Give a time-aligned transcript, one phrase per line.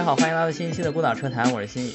[0.00, 1.92] 大家好，欢迎来到新一期的孤岛车谈，我是新宇。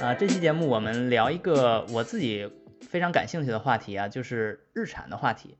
[0.00, 5.58] 啊，这期节目我们聊一个我自己非常感兴趣的话题啊，就是日产的话题。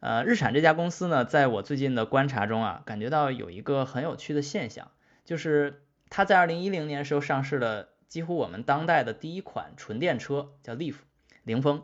[0.00, 4.90] 呃，日产这家公司呢，在我最近的观察中啊，感觉到有一个很有趣的现象，
[5.24, 10.96] 就是它在二零一零年时候上市了几乎我们当代的第一款纯电车，叫 Leaf
[11.44, 11.82] 凌风。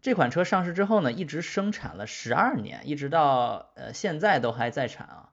[0.00, 5.28] 这款车上市之后呢，一直生产了十二年，一直到呃现在都还在产啊。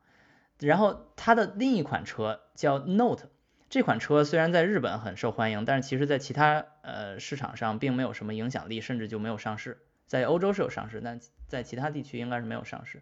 [0.60, 3.30] 然后它的另一款车叫 Note。
[3.72, 9.78] 这款车虽然在日本很受欢迎，但是其实在其他呃市场上并没有什么影响力，甚至就没有上市。
[10.08, 13.02] 在欧洲是有上市，但在其他地区应该是没有上市。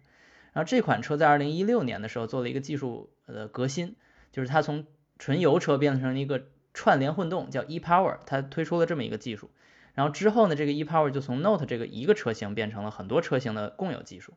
[0.52, 3.96] 然后这款车在二零一六年的时候做了一个技术呃革新，
[4.30, 4.86] 就是它从
[5.18, 9.50] 纯油车变成了一个串联混动，叫 ePower，它推出了这么一个技术。
[9.94, 14.34] 然后之后呢，这个 ePower 就从 Note 这个一个车型变成了很多车型的共有技术。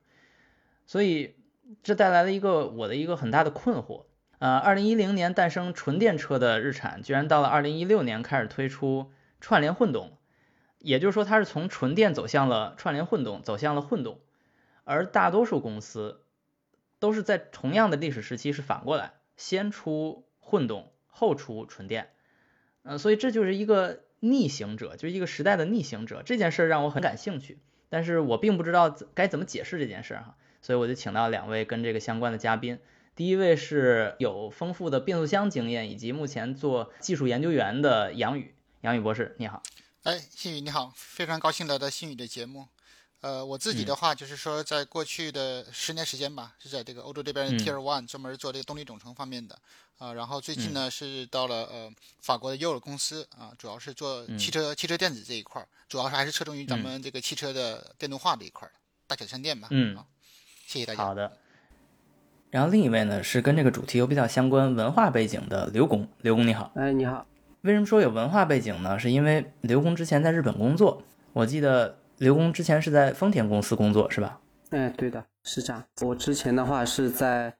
[0.87, 1.35] 所以
[1.83, 4.05] 这带来了一个我的一个很大的困惑。
[4.43, 10.17] 呃，二零一零年诞生纯电车的日产，居然到了二零一六年开始推出串联混动，
[10.79, 14.19] 也就是说它是从纯电走向了串联混动，走向了混动，
[14.83, 16.25] 而大多数公司
[16.99, 22.09] 都是在同样的历史时期是反过来，先出混动，后出纯电，
[22.81, 26.21] 呃，所以这就是一个逆行者，就是一个时代的逆行者。
[26.21, 32.79] 这件事让我很感兴趣，但是我并不知道该怎么解释这件事哈，所以我就请到两位跟这个相关的嘉宾。
[33.15, 39.61] 第一位是有丰富的变速箱经验以及目前做技术研究员的杨宇，杨宇博士，你好。
[40.01, 42.67] 哎，新宇你好，非常高兴来到新宇的节目。
[43.21, 49.57] 呃，我自己的话就是说，在过去的十年时间吧，是在这个欧洲这边 Tier One 专门做这个动力总成方面的
[49.99, 50.11] 啊。
[50.13, 58.73] 然后最近呢是到了呃法国的尔公司啊，主要是做汽车汽车电子这一块儿，主要是还是侧重于咱们这个汽车的电动化这一块儿，
[59.05, 59.67] 大小充电吧。
[59.71, 60.07] 嗯，好
[60.65, 61.03] 谢谢大家。
[61.03, 61.37] 好的。
[62.53, 67.25] 然后另一位呢是跟这个主题有比较相关文化背景的刘工，刘工你好，哎你好，
[67.61, 68.99] 为什么说有文化背景呢？
[68.99, 71.01] 是因为刘工之前在日本工作，
[71.33, 74.39] 我记得刘工之前是在丰田公司工作是吧？
[74.69, 75.83] 哎对的，是这样。
[76.03, 77.51] 我之前的话是在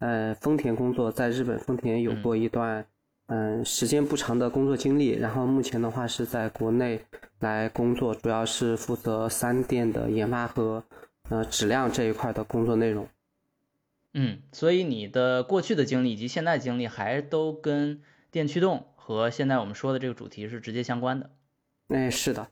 [0.00, 2.84] 呃丰田工作，在日本丰田有过一段
[3.28, 7.00] 嗯时间不长的工作经历，然后目前的话是在国内
[7.40, 10.84] 来工作，主要是负责三电的研发和
[11.30, 13.08] 呃质量这一块的工作内容。
[14.14, 21.30] 嗯，所以你的过去的经历以及现在经历还都跟电驱动和现在我们说的这个主题是直接相关的。
[21.88, 22.48] 哎，是的。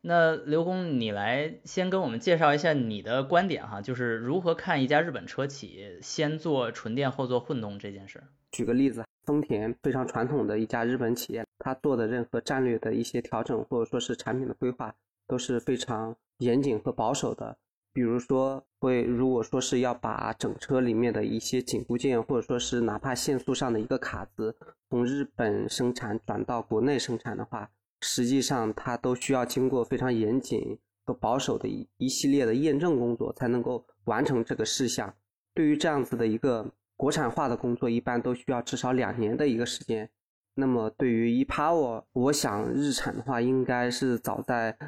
[0.00, 8.22] 那刘工，你来先跟我们介绍一下你的观点哈，就是如何看一家日本车企先做纯电后做混动这件事。
[8.52, 14.94] 举个例子，丰田非常传统的一家日本企业，它做的任何战略的一些调整或者说是产品的规划
[15.26, 17.58] 都是非常严谨和保守的。
[17.98, 24.54] 比如说，会如果说是要把整车里面的一些紧固件，或者说是哪怕线速上的一个卡子，
[24.88, 27.68] 从日本生产转到国内生产的话，
[28.02, 35.12] 实际上它都需要经过非常严谨和保守的一一系列的验证工作，才能够完成这个事项。
[35.52, 36.64] 对于这样子的一个
[36.96, 40.08] 国产化的工作，一般都需要至少两年的一个时间。
[40.54, 44.78] 那么对于 ePower，我想日产的话，应该是早在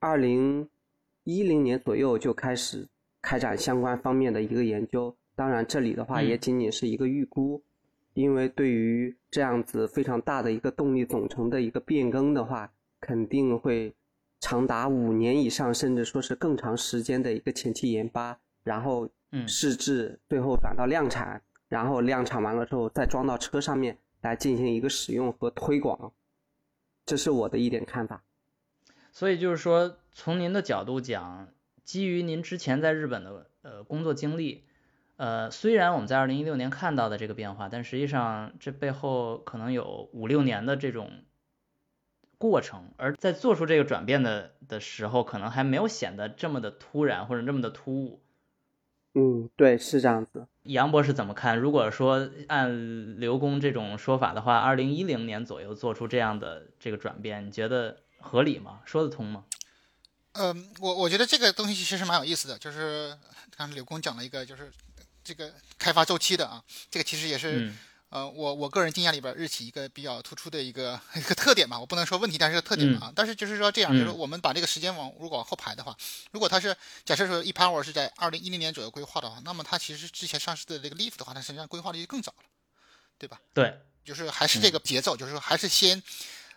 [0.00, 0.68] 二零。
[1.28, 2.88] 一零年左右就开始
[3.20, 7.62] 开展相关方面的一个研究，当然这里的话也仅仅是一个预估，
[8.14, 13.94] 因为对于这样子非常大的一个动力总成的一个变更的话，肯定会
[14.40, 19.06] 长达五年以上，甚至说是更长时间的一个前期研发，然后
[19.46, 26.10] 试制，最后转到量产，然后量产完了之后再装到车上面来进行一个使用和推广，
[27.04, 28.22] 这是我的一点看法。
[29.10, 31.46] 所以就是说，从您的角度讲，
[31.84, 34.64] 基于您之前在日本的呃工作经历，
[35.16, 41.22] 呃，虽然我们在二零一六年看到的这个变化，但实际上这背后可能有五六年的这种
[42.36, 48.20] 过程，而在做出这个转变的的时候，可能还没有显得这么的突然或者这么的突兀。
[49.14, 50.48] 嗯，对，是这样子。
[50.64, 51.56] 杨博士怎么看？
[51.56, 57.98] 如果说按刘工这种说法的话，二零一零年左右做出这样的这个转变，你觉得？
[58.20, 58.80] 合理吗？
[58.84, 59.44] 说得通吗？
[60.38, 63.18] 嗯，我我觉得这个东西其实蛮有意思的，就是
[63.56, 64.72] 刚才柳工讲了一个，就是
[65.24, 67.72] 这个开发周期的啊，这个其实也是
[68.10, 73.12] 呃我我个人经验里边日企一个比较突出的一个 一个特点吧，我不能说问题，但是个特点啊。
[73.16, 75.96] 但是就是说这样，就是我们把这个时间往如果往后排的话，
[76.30, 82.44] 如果它是假设说一 power 是在二零一零年左右规划的话，那么它其实之前上市的这个 Leaf 的话，它实际上规划的就更早了，
[83.18, 83.40] 对吧？
[83.52, 86.00] 对，就是还是这个节奏，就是说还是先。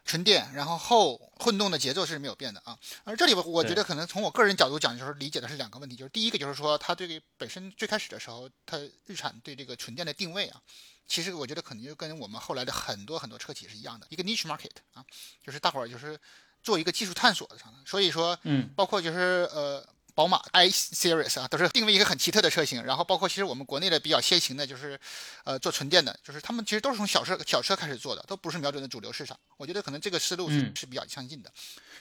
[0.04, 2.78] 纯电，然后后混动的节奏是没有变的啊。
[3.04, 10.62] 而这里我觉得可能从我个人角度讲，就是理解的是两个问题，就是第一个就是说，它对于本身最开始的时候，它日产对这个纯电的定位啊，
[11.08, 15.06] 其实我觉得可能就跟我们后来的很多很多车企是一样的，一个 niche market 啊，
[15.46, 16.20] 就是大伙儿就是
[16.62, 19.88] 做一个技术探索的上所以说，嗯，包括就是呃。
[20.14, 22.84] 宝马 i Series 啊，都是定位一个很奇特的车型。
[22.84, 25.00] 然后包括其实我们国内的比较先行的，就是
[25.44, 29.38] 呃做纯电的，就是他们其实都是从小车小车开始做的，都不是瞄准的主流市场。
[29.58, 31.52] 我觉得可能这个思路是是比较相近的。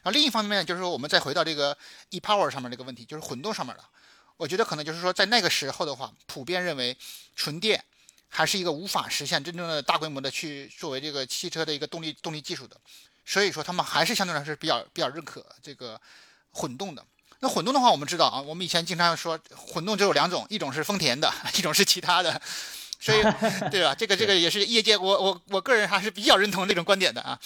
[0.02, 1.76] 然后另一方面就是说，我们再回到这个
[2.10, 3.84] e-power 上面这个问题，就是混动上面的。
[4.36, 6.96] 我觉得可能就是说，在那个时候的话，普遍认为
[7.36, 7.84] 纯电
[8.28, 12.76] 还是一个无法实现真正的大规模的去作为这个汽车的一个动力动力技术的。
[13.26, 16.00] 所以说，他们还是相对来说比较比较认可这个
[16.50, 17.04] 混动的。
[17.40, 22.40] 那混动的话，我们知道啊，我们以前经常说混动只有两种，一种是丰田的， 一种是其他的，
[23.00, 23.22] 所以
[23.70, 23.94] 对吧？
[23.94, 27.38] 这个这个也是业界，我我我个人还是比较认同这种观点的啊。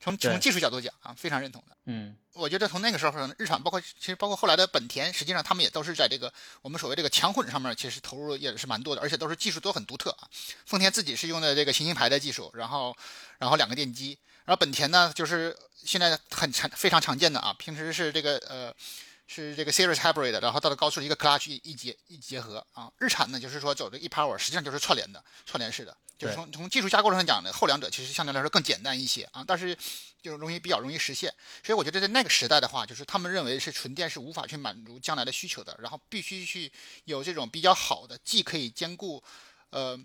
[0.00, 1.74] 从从技术角度讲啊，非常认同的。
[1.86, 6.30] 嗯，我觉得从那个时候，日产包括其实包括后来的本田，实际上他们也都是在这个
[6.60, 10.28] 我们所谓这个强混上面，其实投入也是蛮多的，而且都是技术都很独特啊。
[10.66, 12.94] 丰田自己是用的这个行星牌的技术，然后
[13.38, 18.74] 然后两个电机，然后本田呢就是现在很常非常常见的啊，平时是这个呃。
[19.26, 22.92] 是这个 Series Hybrid，然后到了高速一个 Clutch 一结一结合啊。
[22.98, 29.76] 日产呢，就是说走这 e-Power，实际上就是串联的，串联式的，就是从从技术架构上讲呢，后两者其实相对来说更简单一些啊，但是
[30.20, 31.32] 就容易比较容易实现。
[31.62, 36.70] 所以我觉得在那个时代的话，就是他们认为是纯电是无法去满足将来的需求的，然后必须去
[37.04, 39.22] 有这种比较好的，既可以兼顾
[39.70, 39.98] 呃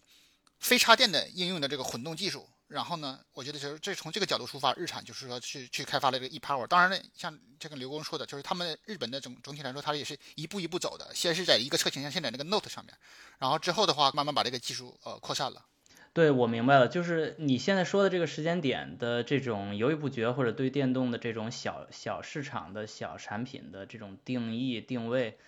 [0.59, 2.49] 非插电的应用的这个混动技术。
[2.69, 6.67] 然后呢，我觉得就是这从这个角度出发，日产就是说去去开发了这个 e-power。
[6.67, 11.09] 当然呢，像这个刘工说的，就是他们日本的总总体来说，它也是一步一步走的。
[11.13, 12.95] 先是在一个车型，像现在那个 Note 上面，
[13.39, 15.65] 然后之后的话，慢慢把这个技术呃扩散了。
[16.13, 25.39] 对，我明白了，就是你现在说的这个时间点的这种犹豫不决，或者对电动的这种小小市场的小产品的这种定义定位。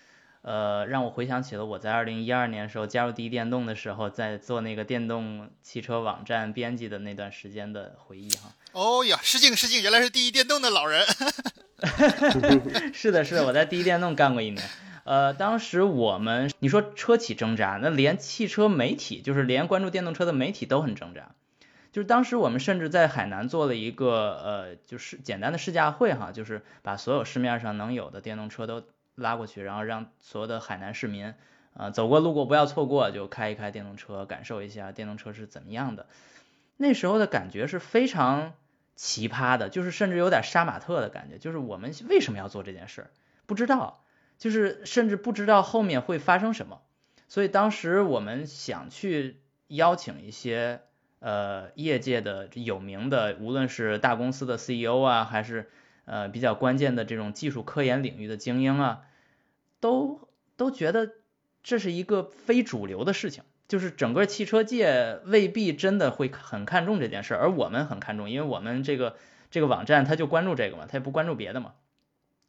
[0.44, 8.52] 呃，让我回想起了我在二零一二年时候加入第一电动的时候，在做那个电动汽车网站编辑的那段时间的回忆哈。
[8.72, 11.06] 哦呀，失敬失敬，原来是第一电动的老人。
[12.94, 14.68] 是的，是的，我在第一电动干过一年。
[15.04, 21.36] 呃，当时我们你说车企挣扎，那连汽车媒体，就是连关注电动车的媒体都很挣扎。
[21.92, 28.84] 就是当时我们甚至在海南做了一个呃，就是简单的试驾会哈，就是把所有市面上能有的电动车都。
[29.16, 31.34] 拉过去，然后让所有的海南市民，
[31.74, 36.08] 呃，走过路过不要错过，就开一开电动车，感受一下电动车是怎么样的。
[36.78, 38.54] 那时候的感觉是非常
[38.96, 41.38] 奇葩的，就是甚至有点杀马特的感觉。
[41.38, 43.08] 就是我们为什么要做这件事？
[43.46, 44.04] 不知道，
[44.38, 46.81] 就是甚至不知道后面会发生什么。
[47.28, 50.81] 所以当时我们想去邀请一些
[51.19, 55.69] 呃业界的有名的，无论是大公司的 CEO 啊，还是
[56.06, 59.03] 呃，比较关键的这种技术科研领域的精英啊，
[59.80, 60.27] 都
[60.57, 61.12] 都觉得
[61.63, 69.15] 这是一个非主流的事情，就是整个汽车界未必真的会很看重这件事，而我们很看重，因为我们这个
[69.50, 71.74] 这个网站它就关注这个嘛，它也不关注别的嘛，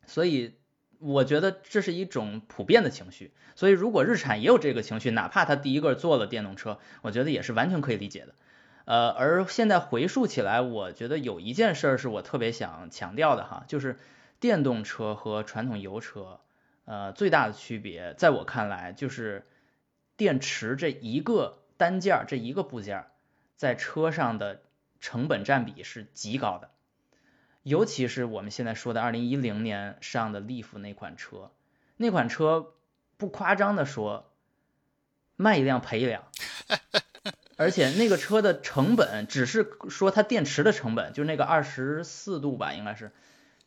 [0.06, 0.54] 所以
[0.99, 3.32] 我觉得这是一种普遍的情绪。
[3.54, 8.34] 所以如果日产也有这个情绪，哪怕他第一个做了电动车，我觉得也是完全可以理解的。
[8.84, 13.99] 呃，而现在回溯起来，我觉得有一件事儿是我特别想强调的哈，就是
[14.40, 16.40] 电动车和传统油车，
[16.85, 19.47] 呃，最大的区别，在我看来就是
[20.16, 23.12] 电池这一个单件儿，这一个部件儿，
[23.57, 24.62] 在车上的
[25.00, 26.71] 成本占比是极高的，
[27.62, 31.52] 尤其是我们现在说的二零一零年上的 Leaf 那款车，
[31.97, 32.73] 那款车
[33.16, 34.33] 不夸张的说，
[35.37, 36.25] 卖一辆赔一辆。
[37.62, 43.12] 而且那个车的成本，只是说它电池的成本，就那个二十四度吧，应该是，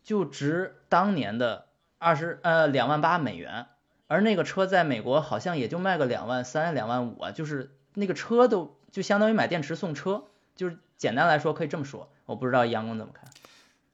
[0.03, 3.67] 就值当年的二十呃两万八美元。
[4.07, 10.25] 而那个车在美国好像也就卖个两万三、两万五啊，就是那个车都就相当于买电池送车，
[10.55, 12.11] 就是简单来说可以这么说。
[12.25, 13.31] 我不知道杨工怎么看？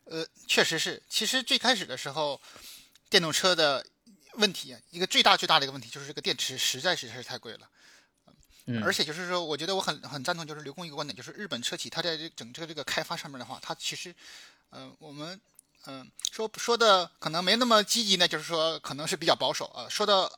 [0.05, 2.41] 呃，确实是，其实最开始的时候，
[3.09, 3.85] 电动车的
[4.33, 7.69] 问题，一个最大最大的一个问题就是这个电池实在是是太贵了。
[8.83, 14.13] 而且就是说，我觉得我很很赞同，就是刘工一个观点，就是日本车企它在这整个这个开发上面的话，它其实，
[14.69, 15.39] 嗯，我们
[15.87, 20.31] 嗯说说的可能没那么积极呢，就是说可能是比较保守啊；说的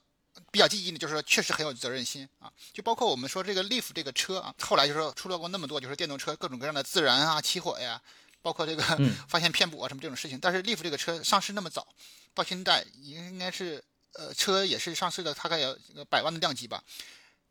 [0.51, 2.51] 比较积极呢，就是说确实很有责任心啊。
[2.71, 8.01] 就包括我们说这个 Leaf 这个车啊，后来就是说出了过那么多就是电动车各种各样的自燃啊、起火呀，
[8.41, 8.83] 包括这个
[9.27, 10.39] 发现骗补啊什么这种事情。
[10.39, 11.85] 但是 Leaf 这个车上市那么早，
[12.33, 15.77] 到现在应该是呃车也是上市的大概有
[16.09, 16.83] 百万的量级吧。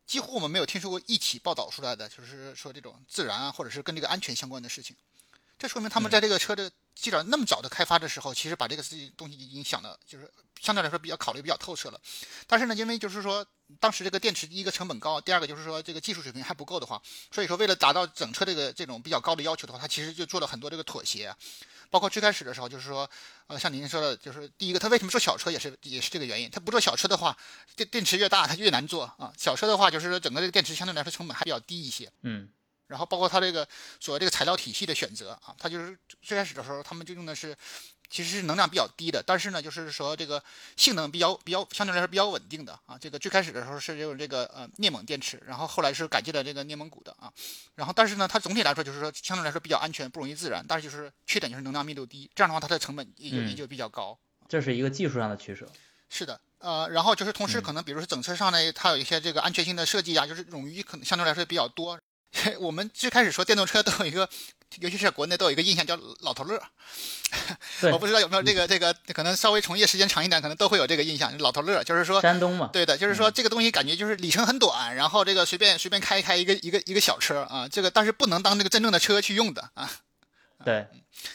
[0.07, 4.97] 几乎我们没有听说过一起报道出来的，就是说这种自燃啊，或者是跟这个安全相关的事情。
[5.59, 10.29] 这说明他们在这个车的记者那么早的开发的时候，其实把这个事情东西已经想的，就是
[10.61, 12.01] 相对来说比较考虑比较透彻了。
[12.49, 13.47] 但是呢，因为就是说
[13.79, 21.35] 当时这个电池第一个成本高，第二个就是说这个技术水平还不够的话，所以说为了达到整车这个这种比较高的要求的话，它其实就做了很多这个妥协。
[21.93, 23.09] 包括最开始的时候，就是说，
[23.49, 26.51] 呃，像您说的，就是第一个，它为什么做小车也是也是这个原因。
[26.51, 27.37] 它不做小车的话，
[27.77, 29.31] 电电池越大，它越难做啊。
[29.37, 32.11] 小车的话，就是说整个这个电池相对来说成本还比较低一些。
[32.23, 32.49] 嗯。
[32.87, 33.69] 然后包括它这个
[34.01, 37.55] 所谓这个材料体系的选择啊，它就是最开始的时候，他们就用的是。
[38.13, 40.41] 其实是能量比较低的，但是呢，就是说这个
[40.77, 42.99] 性能比较比较相对来说比较稳定的啊。
[43.01, 47.33] 这个最开始的时候是用这个呃镍锰电池，然后后来是改进了这个镍锰钴的啊。
[47.75, 54.19] 然后但是呢，它总体来说就是说相对来说比较安全，不容易自燃，但是就是缺点就是能量密度低，这样的话它的成本也也就比较高。
[54.47, 55.67] 这是一个技术上的取舍。
[56.11, 61.99] 是的，呃，然后就是同时可能比如说整车上呢，它有一些这个安全性的设计啊，就是冗余可能相对来说比较多。
[62.61, 64.29] 我们最开始说电动车都有一个，
[64.81, 66.61] 尤其是国内都有一个印象叫老头乐。
[67.93, 71.37] 我不知道有没有这个这个，可能稍微从业时间长一点，可能都会有这个印象。
[71.39, 79.91] 老头乐就是说山东嘛，对的，就是说这个东西感觉就是里程很短，然后这个随便随便开一开一个一个一个小车啊，这个但是不能当这个真正的车去用的啊。
[80.65, 80.87] 对。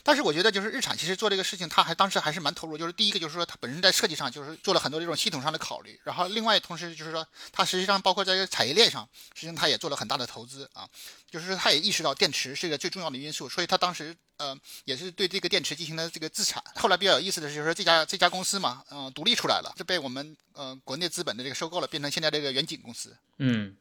[0.03, 2.77] 但是我觉得，就是日产其实做这个事情，他还当时还是蛮投入。
[2.77, 5.97] 就是第一个，就是说它本身在设计上就是做了很多这种系统上的考虑。
[6.03, 10.89] 然后另外，同时就是说，它实际上包括在产业链上，实际上它也做了很大的投资啊。
[11.29, 16.61] 就是说，它也意识到电池是一个最重要的因素，所以它当时呃也是对这个电池进行了这个自产。
[16.75, 23.15] 后来比较有意思的是，就是说这家这家公司嘛，嗯，独立出来了，就被我们呃国内资本的这个收购了，变成现在这个远景公司。
[23.37, 23.75] 嗯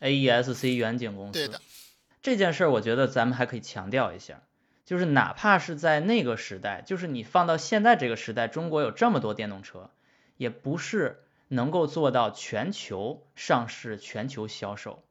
[0.00, 1.32] ，AESC 远景公司。
[1.32, 1.60] 对的。
[2.22, 4.40] 这件事儿，我觉得咱们还可以强调一下。
[4.84, 9.90] 就是哪怕是在那个时代，就是你放到现在这个时代，中国有这么多电动车，
[10.36, 15.04] 也不是能够做到全球上市、全球销售，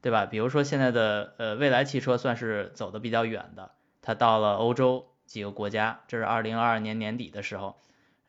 [0.00, 0.24] 对吧？
[0.24, 7.78] 比如说现在的呃蔚来汽车算是走的比较远的，它到了欧洲几个国家，这是二零二二年年底的时候，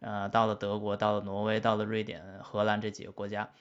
[0.02, 3.52] 呃，到了德国、到了挪威、到了瑞典、荷兰这几个国家，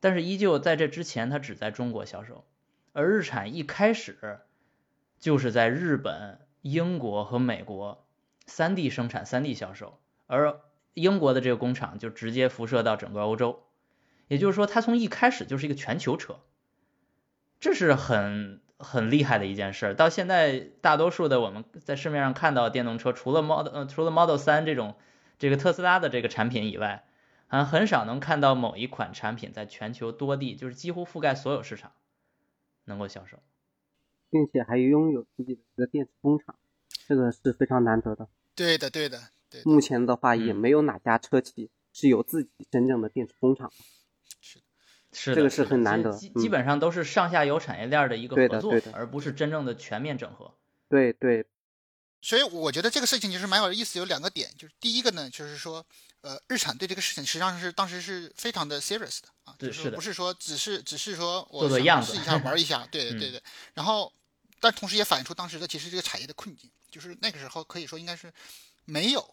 [0.00, 2.44] 但是依旧在这之前，它只在中国销售，
[2.92, 4.40] 而日产一开始
[5.18, 6.38] 就是在日本。
[6.72, 8.04] 英国和美国
[8.46, 10.60] 三地生产、三地销售，而
[10.94, 13.62] 英国的这个工厂就直接辐射到整个欧洲，
[14.26, 16.40] 也就是说，它从一开始就是一个全球车，
[17.60, 19.94] 这是很很厉害的一件事。
[19.94, 24.96] 到现在，大多数的我们在市面上看到电动车，除了 Model 呃除了 Model 三这种
[25.38, 27.04] 这个特斯拉的这个产品以外，
[27.48, 31.92] 啊，很少能看到某一款产品在全球多地，就是几乎覆盖所有市场
[32.84, 33.38] 能够销售。
[34.36, 36.54] 并且还拥有自己的一个电池工厂，
[37.08, 38.28] 这个是非常难得的。
[38.54, 39.62] 对的，对的，对。
[39.64, 43.72] 目前的话，也没有哪家车企是有自己真正的电池工厂。
[44.42, 44.60] 是，
[45.10, 46.12] 是这个是很难得。
[46.12, 50.52] 基基本上都是上下游产业链的一个合作，对的，而不是真正的全面整合。
[50.90, 51.46] 对对。
[52.20, 55.82] 所以我觉得这个事情其实蛮有意思，有两个点，就是第一个呢，就是说，
[56.20, 61.84] 呃，日产对这个事情实际上是当时是非常的 serious 的啊，就是不是说只是只是说我试一
[62.24, 63.42] 下玩一下，对 对对。
[63.72, 64.12] 然后。
[64.66, 68.32] 但同时也反映出当时的其实这个产业的困境，就是那个时候可以说应该是
[68.84, 69.24] 没有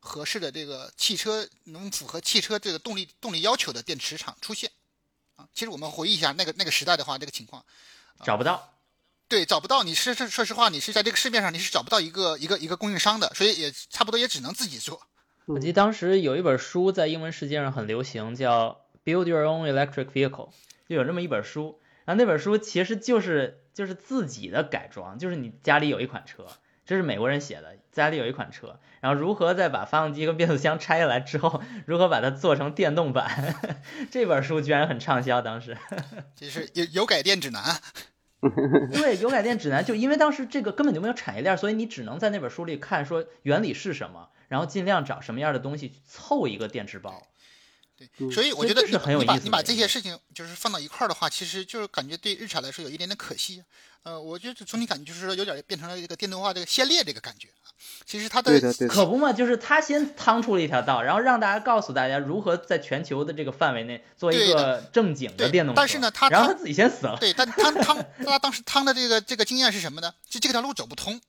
[0.00, 4.68] 合适的这个汽车能符合汽车这个动力动力要求的电池厂出现
[5.36, 5.46] 啊。
[5.54, 7.64] 其实我们回忆一下那个那个时代的话，这个情况
[8.24, 8.74] 找不到，
[9.28, 9.84] 对，找不到。
[9.84, 15.00] 你是是说实话，你是在这个市面上你是找不到一个一个一个供应商的，所以也差不多也只能自己做。
[15.46, 20.48] 我记得当时有一本书在英文世界上很流行，叫《Build Your Own Electric Vehicle》，
[20.88, 21.78] 就有这么一本书。
[22.06, 23.58] 然后那本书其实就是。
[23.72, 26.46] 就是自己的改装，就是你家里有一款车，
[26.84, 33.54] 这是美国人写的，家里有一款车，然后如何再把发动机跟变速箱拆下来之后，如何把它做成电动版，
[34.10, 35.76] 这本书居然很畅销，当时。
[36.34, 37.62] 这是有有改电指南。
[38.90, 47.22] 对，有改电指南，就因为当时这个根本就没有产业链，所以你只能在那本书里看说原理是什么，然后尽量找什么样的东西去凑一个电池包。
[48.00, 48.88] 对，所以我觉得你
[49.18, 53.62] 你把你把这些事情就是放到一块儿的话，其实就是感觉对日产来说有一点点可惜。
[54.02, 57.68] 呃，我觉得总体感觉就是说有点变成了一个电动化这个先烈这个感觉啊。
[58.06, 65.76] 其实它的可不嘛，就是他先趟出了一条道，然后让大家告诉大家如何在全球的这个范围内做一个正经的电动车。
[65.76, 67.18] 但是呢，他然后他自己先死了。
[67.20, 70.14] 对，但他 趟他当时趟的这个这个经验是什么呢？
[70.26, 71.20] 就这条路走不通。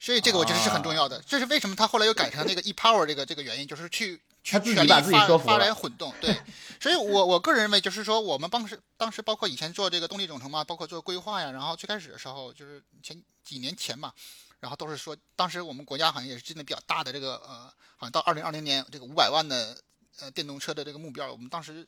[0.00, 1.22] 所以这个我觉得是很重要的。
[1.28, 4.20] 这是为什么他后来又改成那个 ePower 这个这个原因，就是去。
[4.44, 6.34] 他自己把自己说服发来混动，对，
[6.80, 14.12] 所以我我个人认为，就是说我们当时当时包括以前做这个动力总成嘛，包括做规划呀，然后最开始的时候就是前几年前嘛，
[14.60, 19.76] 然后都是说，当时我们国家好像也是制定比较大的这个呃，好像到二零二零年这个五百万的
[20.20, 21.86] 呃电动车的这个目标，我们当时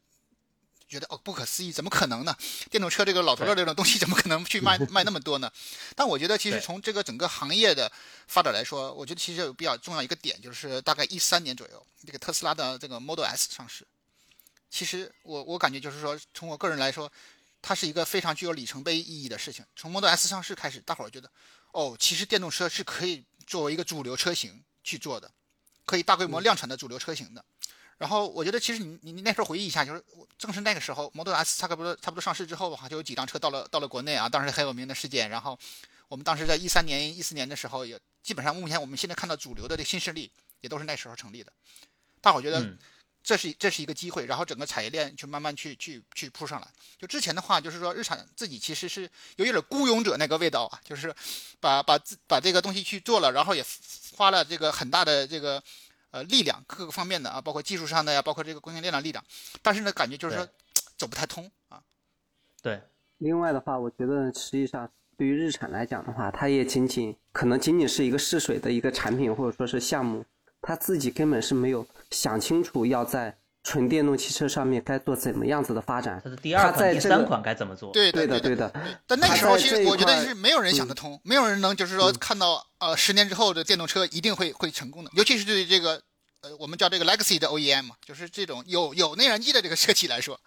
[0.91, 2.37] 觉得哦不可思议，怎么可能呢？
[2.69, 5.51] 电动车这个老头乐这种东西怎么可能去卖 卖那么多呢？
[5.95, 7.91] 但我觉得其实从这个整个行业的
[8.27, 13.87] 发展来说，我觉得其实有比较重要一个点，就是大概一三年左右，这个特斯拉的这个 Model S 上市。
[14.69, 17.11] 其实我我感觉就是说，从我个人来说，
[17.63, 19.65] 它是一个非常具有里程碑意义的事情。
[19.77, 21.31] 从 Model S 上市开始，大伙儿觉得
[21.73, 25.31] 哦，其实电动车是可以作为一个主流车型去做的，
[25.85, 27.45] 可以大规模量产的主流车型的。
[28.01, 30.03] 然后我觉得，其实你你你那时候回忆一下，就是
[30.39, 35.29] 正是那个时候，Model S 差不多差不多上市之后的话，就有几辆车到了到了国内啊，当时很有名的事件。
[35.29, 35.59] 然后
[36.09, 41.53] 我们当时在一三年、一四年的时候，也基本上目前我们现在看到主流的这新势力，也都是那时候成立的。
[42.23, 42.75] 大伙觉得
[43.23, 46.67] 这是这是一个机会，然后整个产业链去慢慢去去去铺上来。
[46.99, 49.03] 就之前的话，就是说日产自己其实是
[49.37, 51.15] 有一点孤勇者那个味道啊，就是
[51.61, 53.63] 把把自把这个东西去做了，然后也
[54.17, 55.63] 花了这个很大的这个。
[56.11, 59.25] 呃，力量各个方面的啊，包括技术上的呀，包括这个供应链的力量，
[59.63, 60.49] 但是呢，感觉就是说
[60.97, 61.83] 走不太通啊。
[62.63, 62.81] 对。
[63.19, 70.25] 另外的话，我觉得实际上对于日产来讲的话，它也仅仅可能仅仅是一个试水的一个产品或者说是项目，
[70.63, 76.21] 它自己根本是没有想清楚要在纯电动汽车上面该做怎么样子的发展。
[76.25, 77.93] 它的第二款、第三款该怎么做？
[77.93, 78.73] 对对的对的。
[79.07, 82.67] 但那个时候其实我觉得是没有人想得通，没有人能就是说看到。
[82.81, 86.01] 呃，十年之后的电动车一定会会成功的，尤其是对这个，
[86.41, 90.41] 呃，我们叫这个 legacy 的 OEM 嘛，就是这种有有内燃机的这个车企来说。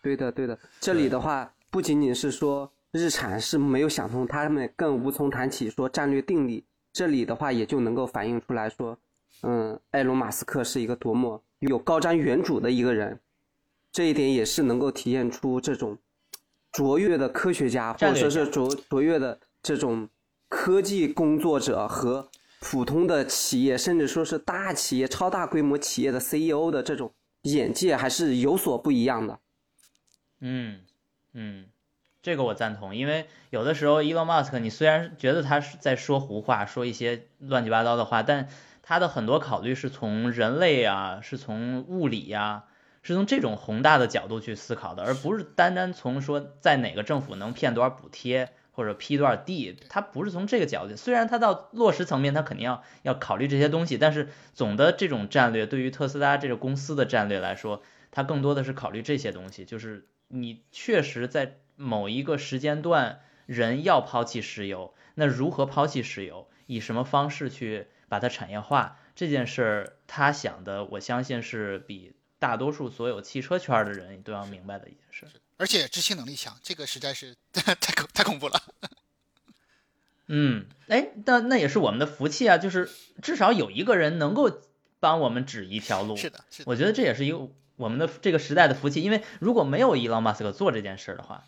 [0.00, 0.56] 对的，对的。
[0.78, 6.64] 这里的话，不仅仅是说日产是没有想通，他们更无从谈起说战略定力。
[6.92, 8.96] 这里的话，也就能够反映出来说，
[9.42, 13.20] 嗯，埃隆·马斯克是一个多么有高瞻远瞩的一个人，
[13.92, 15.98] 这一点也是能够体现出这种
[16.72, 20.08] 卓越的科学家，或者说是卓卓越的这种。
[20.50, 29.40] 科技工作者和普通的企业，甚至说是大企业、超大规模企业的 CEO 的这种眼界还是有所不一样的。
[30.40, 30.80] 嗯
[31.34, 31.66] 嗯，
[32.22, 38.48] 这个我赞同，因为有的时候，Elon Musk，你虽然觉得他是在说胡话，说一些乱七八糟的话，但
[38.88, 42.64] 他的很多考虑是从人类啊，是从物理呀，
[43.02, 48.48] 是从这种宏大的角度去思考的，而不是单单从说在哪个政府能骗多少补贴。
[48.70, 75.26] 或者批多少地，他不是从这个角度，虽然他到落实层面，他肯定要要考虑这些东西，但是总的这种战略对于特斯拉这个公司的战略来说，它更多的是考虑这些东西，就是你确实在某一个时间段，人要抛弃石油，那如何抛弃石油，以什么方式去把它产业化，这件事儿他想的，我相信是比大多数所有汽车圈的人都要明白的一件事。
[75.56, 78.62] 而且执行能力强，这个实在是 太恐太恐怖了。
[80.30, 82.90] 嗯，哎，那那也是我们的福气啊，就是
[83.22, 84.60] 至少有一个人能够
[85.00, 86.16] 帮我们指一条路。
[86.16, 86.70] 是的，是的。
[86.70, 91.44] 我觉得这也是一个我们的这个时代的福气，因为如果没有伊隆马斯克做这件事的话，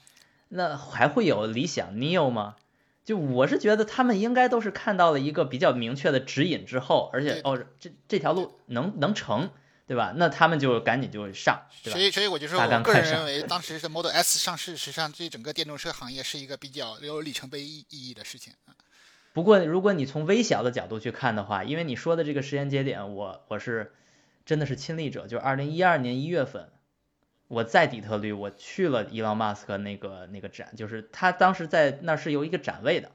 [0.49, 2.57] 那还会有理想 Neo 吗？
[3.05, 9.51] 就我是觉得他们应该都是看到了一个比较明确的指引之后，而且哦，这这条路能能成。
[9.91, 10.13] 对吧？
[10.15, 18.53] 那他们就赶紧就上，对吧所以所以我就说，我个人认为， 当时的 Model S 上市，实际上对整个电动车行业是一个比较有里程碑意意义的事情。
[19.33, 23.93] 不过，如果你从微小的角度去看的话，因为你说的这个时间节点，我我是
[24.47, 26.71] 真的是亲历者，就二零一二年一月份，
[27.51, 33.11] 我在底特律，我去了伊朗马斯克那个那个展，就是他当时在那是有一个展位的。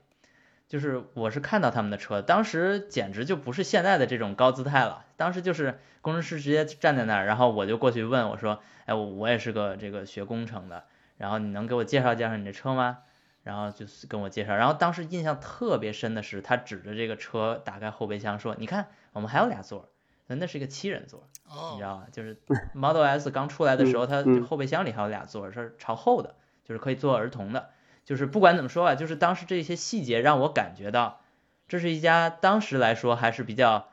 [0.68, 5.06] 就是我是看到他们的车，当时简直就不是现在的这种高姿态了。
[5.16, 10.84] 当时就是工程师直接站在那儿，然后我就过去问我说：“哎，我也是个这个学工程的，
[11.18, 12.98] 然后你能给我介绍介绍你这车吗？”
[13.44, 14.56] 然后就是跟我介绍。
[14.56, 19.92] 然后当时印象特别深的是，他指着这个车打开后备箱说：“你看，我们还有俩座，
[20.28, 21.28] 那那是一个七人座，
[21.72, 22.08] 你知道吗？
[22.12, 22.38] 就是
[22.74, 27.70] Model S 刚出来的时候，它后备箱里还有俩座，是朝后的，就是可以坐儿童的。”
[28.06, 31.22] 就是不管怎么说吧，就是当时这些细节让我感觉到，
[31.68, 33.88] 这是一家当时来说还是比较，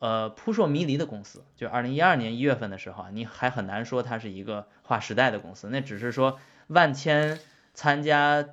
[0.00, 1.44] 呃扑朔迷离的公司。
[1.54, 7.38] 就二零一二年一月份的时候啊，你还很难说它是一个划时代的公司，那只是说万千
[7.74, 8.44] 参加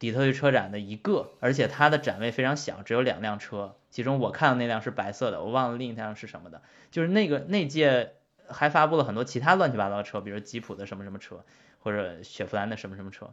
[0.00, 6.62] 底特律车展的一个，而且它的展位非常小，只有两辆车，其中我看的那辆是白色的，我忘了另一辆是什么的。
[6.90, 8.14] 就是那个那届
[8.48, 11.44] 还发布了很多其他乱七八糟的车，比如吉普的什么什么车，
[11.78, 13.32] 或者雪佛兰的什么什么车。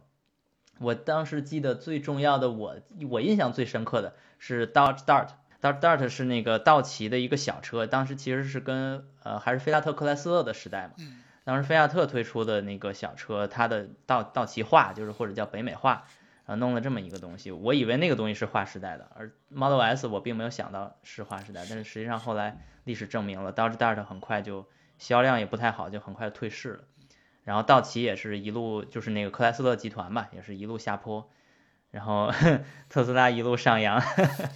[0.78, 2.76] 我当时记得最重要的，我
[3.10, 10.92] 我印象最深刻的是 Dodge Dart，Dodge Dart 是那个道奇的一个小车，当时其实是跟呃还是菲亚特克莱斯勒的时代嘛，
[11.44, 16.04] 当时菲亚特推出的那个小车，它的道道奇化就是或者叫北美化，
[16.48, 26.84] 啊弄了这么一个东西，我以为那个东西是划时代的，而 Model S 我并没有想到是划时代，但是实际上后来历史证明了 Dodge Dart 很快就销量也不太好，就很快退市了。
[27.44, 31.30] 然后道奇也是一路就是那个克莱斯勒集团吧，也是一路下坡。
[31.90, 32.32] 然后
[32.88, 34.02] 特斯拉一路上扬，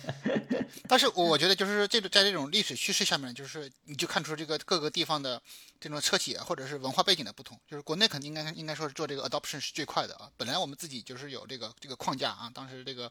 [0.89, 5.41] 但是我觉得就是这个在这种历史趋势下面，就是你就看出这个各个地方的
[5.81, 7.59] 这种车企或者是文化背景的不同。
[7.67, 10.29] 就是国内肯定应该应该说是做这个 adoption 是最快的啊。
[10.37, 13.11] 本来我们自己就是有这个这个框架啊，当时这个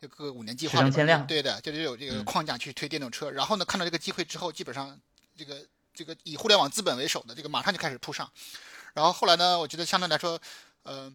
[0.00, 0.80] 这个五年计划
[1.26, 3.30] 对的，就是有这个框架去推电动车。
[3.30, 4.98] 然后呢，看到这个机会之后，基本上
[5.36, 8.30] 这个这个以互联网资本为首的这个马上就开始铺上。
[8.92, 10.38] 然后后来呢，我觉得相对来说，
[10.82, 11.12] 呃。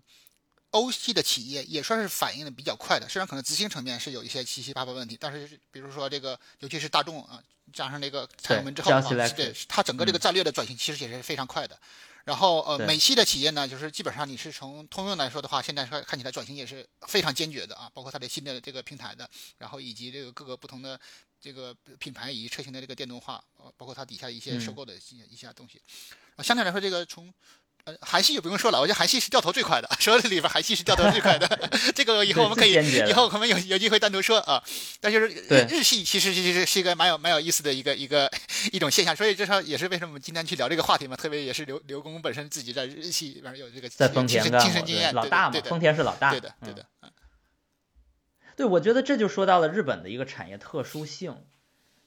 [0.72, 7.42] 欧系的企业也算是反应的比较快的，虽然可能执行层面是有一些七七八八问题，但是比如说这个，尤其是大众啊，
[7.74, 9.02] 加上这个蔡英文之后啊，
[9.36, 11.80] 对它整个这个战略的转型其实也是非常快的。
[12.26, 19.28] 然后呃，美系的企业呢，就是基本上你是从通用来说的话，现在看看起来转型也是非常坚决的啊，包括它的新的这个平台的，
[19.58, 21.00] 然后以及这个各个不同的
[21.42, 23.44] 这个品牌以及车型的这个电动化，
[23.76, 25.82] 包括它底下一些收购的一些一些东西，
[26.36, 27.34] 啊，相对来说这个从。
[27.86, 31.48] 呃，韩系就不用说了，我觉得韩系是掉头最快的，所有的里边韩系是掉头最快的。
[31.96, 32.74] 这个以后我们可以，
[33.08, 34.64] 以后可能有有机会单独说啊。
[35.00, 38.30] 但就是日系其实其实是一个蛮有蛮有意思的一个一个
[38.72, 41.16] 一种现象，所以这说也是为什么我们今天去聊这个话题嘛。
[41.16, 46.86] 特别也是刘刘工本身自己在日系里边有这个在丰田亲身经验，老大嘛，丰田是老大，对的对的。
[48.56, 51.36] 对，我觉得这就说到了日本的一个产业特殊性。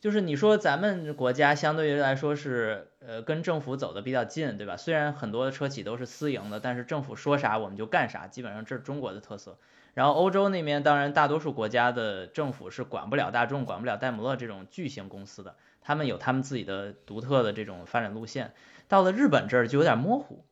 [0.03, 4.77] 就是你说咱们国家相对于来说是呃跟政府走的比较近，对吧？
[4.77, 9.59] 虽然很多车企都是私营的，但是政府说啥我们就干啥，基本上这是中国的特色。
[9.95, 18.55] 然后欧洲那边当然大多数国家的政府是管不了大众、管不了戴姆勒这种巨型公司的，他们有他们自己的独特的这种发展路线。
[18.89, 20.45] 到了日本这儿就有点模糊，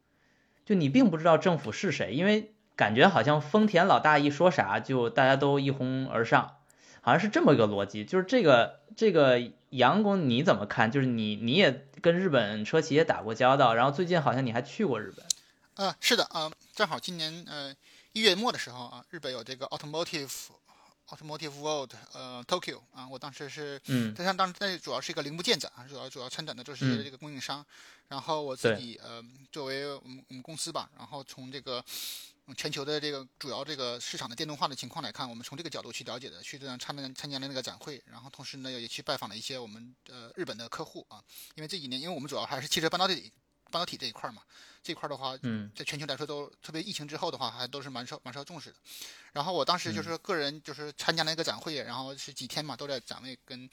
[0.64, 6.58] 就你并不知道政府是谁，因为感觉好像丰田老大一说啥就大家都一哄而上。
[7.02, 10.90] 好像是这么一个逻辑，就是这个这个杨工你怎么看？
[10.90, 15.24] 就是你你也跟日本车企也打过交道，然后最近好像你还去过日本。
[15.76, 17.74] 呃，是的，呃，正好今年呃
[18.12, 20.30] 一月末的时候啊，日本有这个 Automotive
[21.08, 27.64] Automotive World 呃 Tokyo 啊，我当时是嗯，它像当时那主要是一个零部件展啊，主要主要参展的就是这个供应商，
[28.08, 31.82] 然后我自己呃作为我们我们公司吧，然后从这个。
[32.54, 41.22] 全球的这个主要这个市场的电动化的情况来看，我们从这个角度去了解的，去这样参参参加了那个展会，然后同时呢也去拜访了一些我们呃日本的客户啊，
[41.54, 43.32] 因为这几年，因为我们主要还是汽车半导体
[43.70, 44.42] 半导体这一块嘛，
[44.82, 48.76] 这块的话，嗯，在全球来说都特别疫情之后的话，还都是蛮受蛮受重视的。
[49.32, 53.68] 然后我当时就是个人就是参加了一个展会，然后是几天嘛，都在展位跟。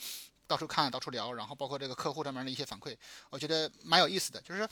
[0.47, 2.95] 到处看，到处聊，然后包括这个客户上面的一些反馈，
[3.29, 4.67] 我觉得蛮有意思的，就是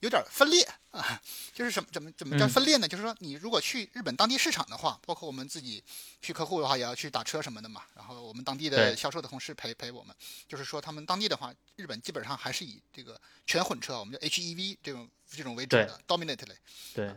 [0.00, 1.22] 有点分裂啊，
[1.54, 2.88] 就是什么怎么怎么叫分裂呢？
[2.88, 5.82] 就是说你如果去日本当地市场的话，包括我们自己
[6.20, 10.14] 去客户的话，也要去打车什么的嘛，然后我们当地的销售的同事陪陪我们，
[10.48, 16.56] 就是说他们当地的话，日本基本上还是以这个全混车，我们叫 HEV 这种这种为主的 dominantly。
[16.92, 17.14] 对。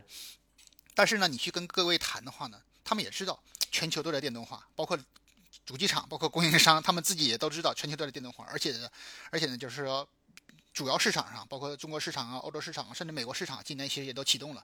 [0.94, 4.96] 但是呢，你去跟各位谈的话呢，他们也知道全球都在电动化，包括。
[5.64, 8.88] 主机厂包括供应商，他们自己也都知道全球都是电动化，而且呢，
[9.30, 10.06] 而且呢，就是说，
[10.72, 14.62] 主要市场上，包括中国市场啊、欧洲市场啊，甚至美国市场，今年其实也都启动了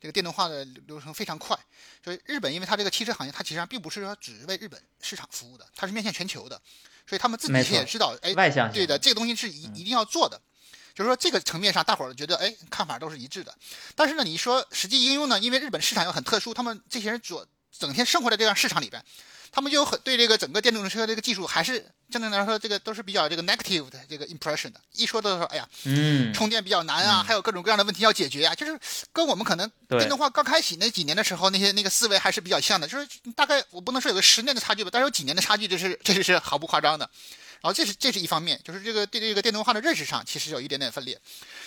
[0.00, 1.58] 这个电动化的流程非常快。
[2.04, 6.60] 所以日本，因为它这个汽车行业，它其实上并不是说只是为日本市场服务的，它是面向全球的，
[7.06, 10.40] 所以他们自己也知道，哎，外向对的，这个东西是一一定要做的。
[10.94, 13.56] 就是说这个层面上，大伙儿觉得，哎，看法都是一致的。
[13.94, 19.02] 但是呢，你说实际应用呢，因为日本市场又很特殊，他们这些人做整天生活在这样市场里边。
[19.54, 24.80] 他们就很对这个整个电动车这个技术还是相对来说，这个都是比较这个 negative 的这个 impression 的。
[24.92, 28.80] 一说都说，哎呀，嗯，充电比较难啊，还有各种各样的问题要解决啊，就是
[29.12, 32.88] 跟我们可能电动化刚开启那几年的时候，那些那个思维还是比较像的。
[32.88, 37.08] 就是大概我不能说有个十年的差距吧，但是有几年的差距，这是 这是毫不夸张的。
[37.60, 41.20] 然后这是这是一方面，就是这个对这个电动化的认识上其实有一点点分裂。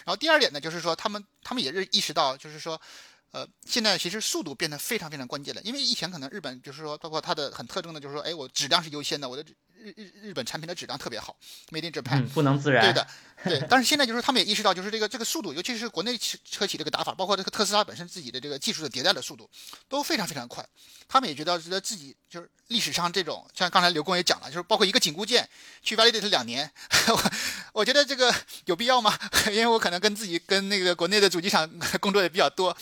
[0.03, 2.81] 然后第二点呢，就是说他们他们也是意识到，就是说。
[3.31, 9.43] 呃，现在其实速度变得非常非常关键了，因为以前可能日本就是说，包括它的很特征的，就是说，哎，我质量是优先的，我的
[9.77, 11.35] 日日日本产品的质量特别好
[11.69, 12.83] ，Made in Japan，不能自燃。
[12.83, 13.07] 对的，
[13.43, 13.67] 对。
[13.69, 19.49] 但是现在就是他们也意识到，就是这个这个速度，尤其是国内车车企这个打法，包括这个特斯拉本身自己的这个技术的迭代的速度，
[19.87, 20.65] 都非常非常快。
[21.07, 25.47] 他们也觉得觉得自己就是历史上这种，像刚才刘工也讲了，就是包括一个紧固件
[25.83, 26.69] 去 validate 两年，
[27.09, 27.31] 我
[27.73, 28.33] 我觉得这个
[28.65, 29.15] 有必要吗？
[29.51, 31.69] 因为我可能跟自己跟那个国内的主机厂
[32.01, 32.75] 工作也比较多。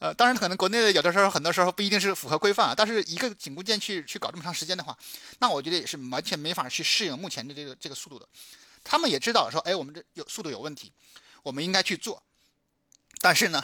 [0.00, 2.74] 呃，当然，可能国内的有的时候，很多时候不一定是符合规范啊。
[2.74, 4.96] 但是一个紧固件去去搞这么长时间的话，
[5.38, 8.28] 那我觉得也是完全没法去适应目前的这个这个速度的。
[8.82, 10.90] 他们也知道说，哎，我们这有速度有问题，
[11.42, 12.22] 我们应该去做。
[13.20, 13.62] 但是呢，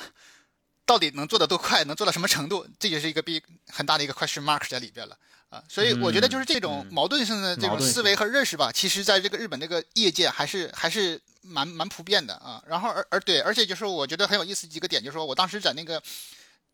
[0.84, 5.16] 到底能做的多快，能做到什么程度，这也是一个必很大的一个 question mark 在里边了
[5.48, 5.64] 啊。
[5.70, 12.62] 所以我觉得就是这种矛盾性的这种思维和认识吧，其实在这个日本这个业界还是还是蛮蛮普遍的啊。
[12.66, 16.02] 然后而而对，而且就是我觉得很有意思几个点，就是说我当时在那个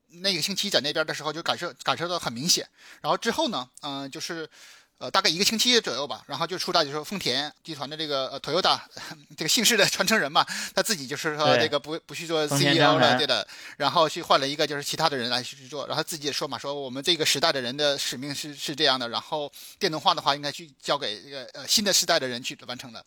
[0.08, 2.68] 那个星期在那边的时候，就感受感受到很明显。
[3.00, 4.50] 然后之后呢，嗯，就是。
[5.02, 8.78] 呃，大概一个星期左右吧，然后就出来就说丰田集团的这个呃，Toyota
[9.36, 13.44] 这个姓氏的传承人嘛，他自己就是说这个不不去做 CEO 了，对的，
[13.78, 23.04] 然后去换了一个就是其他的人来去做，然后自己也说嘛，说我们这个时代的人的使命是是这样的，然后电动化的话应该去交给这个呃新的时代的人去完成的。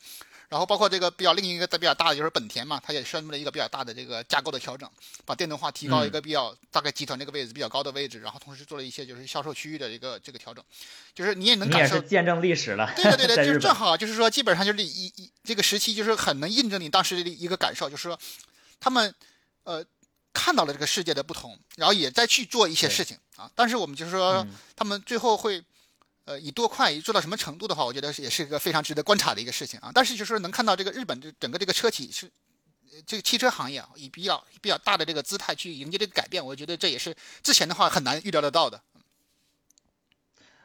[0.47, 4.89] 然后包括这个比较另一个比较大的就是本田嘛，它也宣布了一个比较大的这个架构的调整，
[5.25, 10.63] 把电动化提高一个比较大概集团这个位置比较高的位置，然后同时做了一些就是销售区域的一个这个调整，
[11.13, 12.93] 就是你也能感受见证历史了。
[12.95, 18.17] 对的对的，就是正好就是说基本上就是一一这个时期就是很能印证你当时的一个感受，就是说
[18.79, 19.13] 他们
[19.63, 19.83] 呃
[20.31, 25.63] 看到了这个世界的不同，然后也在去做一些事情啊，但是我们就是说他们最后会。
[26.25, 29.91] 呃，以多快，做到什么程度的话，我觉得也是一个非常值得观察的一个事情啊。
[29.93, 32.31] 但是就是说能看到这个日本这整个这个车企是，
[33.05, 38.81] 这个汽车行业啊，以比较比较大的这个姿态去迎接这个改变，我觉得这也是之前的话很难预料得到的。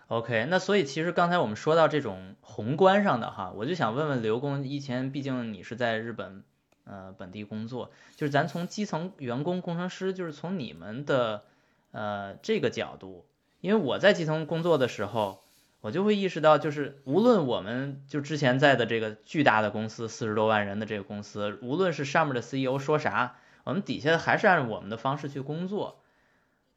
[0.06, 6.42] OK，那所以其实刚才我们说到这种宏观上的哈，我就想问问刘工，以前毕竟你是在日本
[6.84, 11.44] 呃本地工作，就是咱从基层员工工程师，就是从你们的
[11.90, 13.26] 呃这个角度，
[13.60, 15.44] 因为我在基层工作的时候。
[15.80, 26.02] 我就会意识到，就是无论我们就之前在的这个巨大的公司，四十多万人的这个公司，无论是上面的 CEO 说啥，我们底下还是按我们的方式去工作。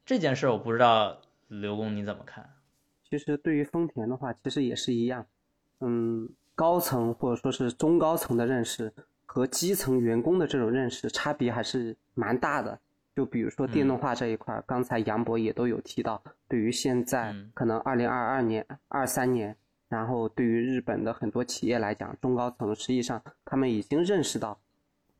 [0.06, 2.50] 这件事我不知道刘工你怎么看？
[3.10, 5.26] 其实对于丰田的话，其实也是一样。
[5.80, 8.92] 嗯，高层或者说是中高层的认识
[9.26, 12.78] 和基层员工的这种认识差别还是蛮大的。
[13.14, 16.20] 就比如说电动化这一块，刚才杨博也都有提到。
[16.48, 19.56] 对于现在可能二零二二年、二三年，
[19.88, 24.58] 然后对于日本的很多企业来讲，中高层实际上他们已经认识到，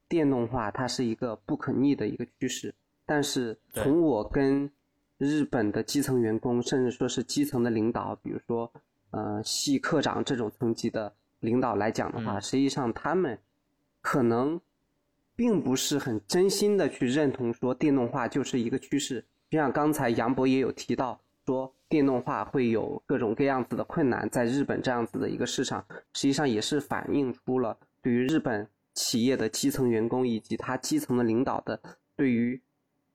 [0.09, 2.75] 电动化它是一个不可逆的一个趋势。
[3.07, 4.69] 但是从我跟
[5.19, 8.73] 日本的基层员工，甚至说是基层的领导，比如说
[9.13, 13.39] 呃系科长这种层级的领导来讲的话，实际上他们
[14.01, 14.61] 可能。
[15.37, 31.81] 并不是很真心的去认同说电动化就是一个趋势，就像刚才杨博也有提到说电动化会有各种各样子的困难，在日本这样子的一个市场，实际上也是反映出了对于日本企业的基层员工以及他基层的领导的
[32.15, 32.61] 对于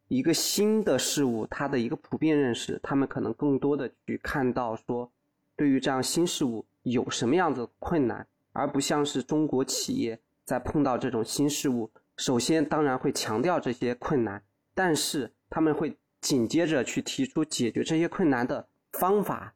[0.10, 5.10] 一个新的事物他的一个普遍认识，他们可能更多的去看到说
[5.55, 11.89] 对于这样新事物有什么样子困难，而不像是中国企业在碰到这种新事物。
[12.19, 14.43] 首先，当然会强调这些困难，
[14.75, 19.55] 但是他们会紧接着去提出解决这些困难的方法。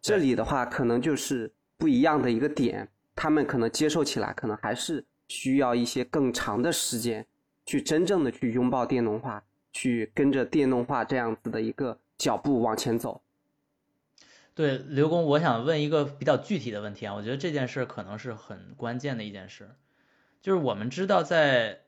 [0.00, 7.26] 这里的话，可能就是不一样的一个点，他们可能接受起来，可能还是需要一些更长的时间，
[7.66, 13.20] 去真正的去拥抱电动化，去跟着电动化这样子的一个脚步往前走。
[14.54, 19.70] 对，刘工，我想问一个比较具体的问题啊，我觉得这件事可能是很关键的一件事。
[20.44, 21.80] 就是我们知道，在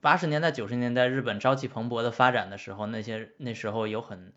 [0.00, 4.32] 八十年代、九十年代日本朝气蓬勃的发展的时候，那些那时候有很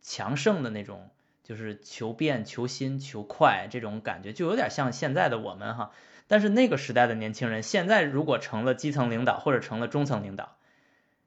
[0.00, 1.10] 强盛的那种，
[1.44, 5.90] 就是求变、求新、求快这种感觉，就有点像现在的我们哈。
[6.28, 10.56] 但是那个时代的年轻人，现在如果成了基层领导或者成了中层领导，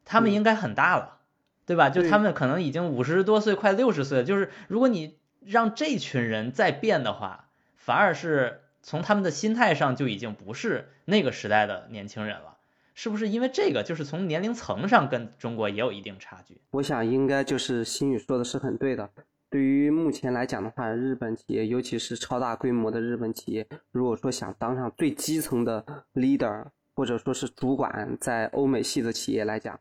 [0.04, 1.20] 他们应该很大了，
[1.68, 1.92] 对吧？
[1.92, 4.24] 就他们可能已经五十多岁，快六十岁了。
[4.24, 8.62] 就是如果你让这群人再变的话，反而是。
[8.84, 12.58] 从他们的心态上就已经不是那个时代的年轻人了，
[12.94, 13.30] 是不是？
[13.30, 16.58] 因为这个就是从年龄层上跟中国也有一定差距。
[16.72, 19.10] 我想应该就是新宇说的是很对的。
[19.50, 26.66] 对于目前来讲的话，日本企业，尤其是超大规模的日本企业，如果说想当上最基层的 leader
[26.96, 29.80] 或者说是主管，在欧美系的企业来讲，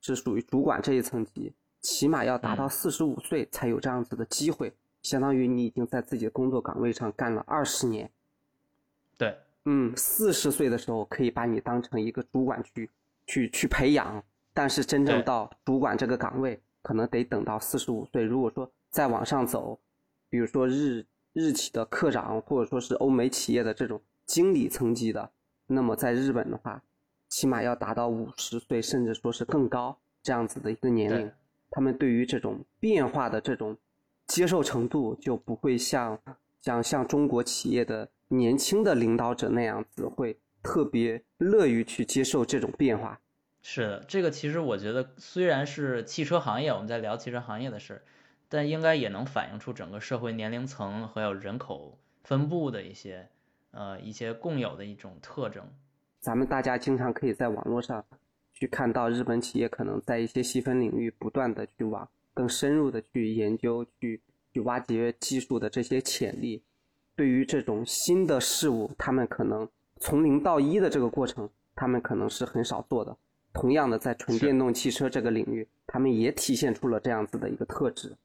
[0.00, 8.08] 是属于主管这一层级，起码要达到四十五岁才有这样子的机会，相当于你已经在自己的工作岗位上干了二十年。
[9.18, 12.90] 对，嗯，四十岁的时候可以把你当成一个主管去
[13.26, 14.20] 去去培养，
[14.52, 18.24] 但是真正到主管这个岗位，可能得等到四十五岁。
[18.24, 19.78] 如果说再往上走，
[20.28, 25.30] 比如说日日企的科长，或者说是欧美企业的这种经理层级的，
[25.66, 26.82] 那么在日本的话，
[27.28, 31.30] 起码要达到五十岁，甚至说是更高这样子的一个年龄，
[31.70, 33.76] 他们对于这种变化的这种
[34.26, 36.18] 接受程度就不会像
[36.60, 38.08] 像像中国企业的。
[38.32, 43.20] 年轻的领导者那样子会特别乐于去接受这种变化。
[43.60, 48.02] 是的，这个其实我觉得虽然是汽车行业，我们在聊汽车行业的事，
[48.48, 53.28] 但应该也能反映出整个社会年龄层和有人口分布的一些
[53.70, 55.62] 呃一些共有的一种特征。
[56.18, 58.04] 咱们大家经常可以在网络上
[58.52, 64.20] 去看到日本企业可能在一些细分领域不断的去往更深入的去研究、去
[64.52, 66.62] 去挖掘技术的这些潜力。
[67.14, 73.16] 对于这种新的事物，他们可能从零到一的这个过程，他们可能是很少做的。
[73.52, 78.16] 同样的，在纯电动汽车这个领域，他们也体现出了这样子的一个特质。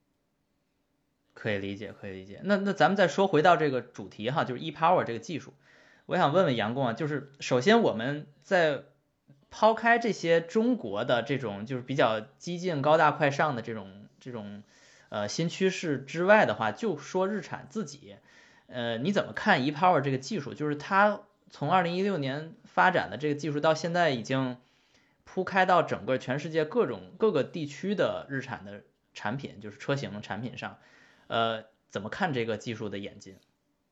[1.34, 2.40] 可以理解，可以理解。
[2.44, 5.52] 那那咱们再说回到这个主题哈，就是 ePower 这个技术，
[6.06, 8.84] 我想问问杨工啊，就是首先我们在
[9.50, 14.62] 抛开这些中国的这种就是比较激进、高大快上的这种这种
[15.10, 18.16] 呃新趋势之外的话，就说日产自己，
[18.68, 20.54] 呃，你怎么看 ePower 这个技术？
[20.54, 24.56] 就是它从二零一六年发展的这个技术到现在已经
[25.24, 30.78] 铺开到整个全世界各种各个地区的日产的产品，就是车型产品上。
[31.26, 33.38] 呃，怎么看这个技术的演进？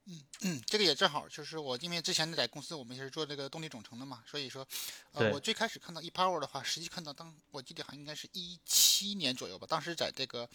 [0.08, 4.64] 嗯嗯，这个也正好，就是我因为之前在公司我们也是做这个动力总成的嘛，所以说，
[5.12, 10.48] 呃，我最开始看到 ePower 的话，实际看到当我记得好像应该是一七年左右吧，当时在这个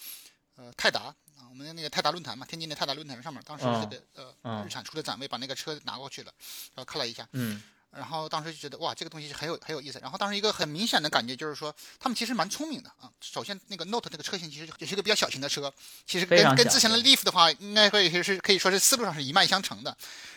[0.62, 6.32] 呃泰达啊，我们的那个泰达论坛嘛，天津的泰达论坛上面，当时这个呃日产出的展位，把那个车拿过去了，
[6.76, 7.62] 然后看了一下，嗯。
[7.92, 10.00] 然后当时就觉得哇，这个东西很有很有意思。
[10.00, 13.12] 然后当时一个很明显的感觉就是说，他们其实蛮聪明的啊。
[13.20, 15.70] 首先那个 Note 那个车型其实也是一个比较小型的车，
[16.06, 19.94] 其实跟跟之前的 Leaf 的话，应该可以是可以说是思路上是一脉相承的。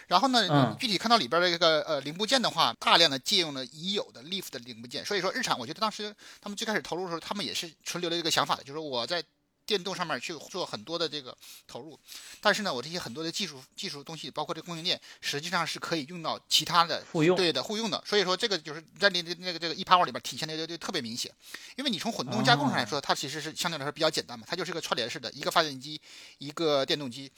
[0.08, 5.06] 然后呢，具体看到里边的这个呃零部件的话，大量的借用了已有的 Leaf 的零部件。
[5.06, 9.22] 所以说日产，我觉得当时他们最开始投入的时候，他们也是存留了一个想法的，就是我在。
[9.66, 11.98] 电动上面去做很多的这个投入，
[12.40, 18.02] 但是呢，我这些很多的技术技术东西，包括这供应链，实际上是可以用到其他的互用对的互用的。
[18.06, 21.32] 所以说这个就是在那那个这个 ePower 里边体现的就就特别明显，
[21.76, 26.00] 因为你从混动加工上来说，它其实是相对来说比较简单嘛，它就是个串联式的一个发电机，
[26.38, 27.30] 一个电动机。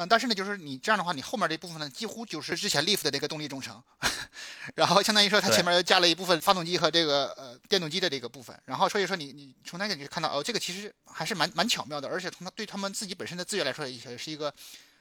[0.00, 3.82] 嗯，但是呢，就是你这样的话，你后面这部分呢，几乎就是之前 Leaf 的这个动力总成，
[4.76, 14.54] 然后相当于说它前面又加了一部分发动机和这个呃电动机的这个部分，然后所以说你你从那个你就看到哦，这个其实还是蛮蛮巧妙的，而且从它对他们自己本身的资源来说，也是一个。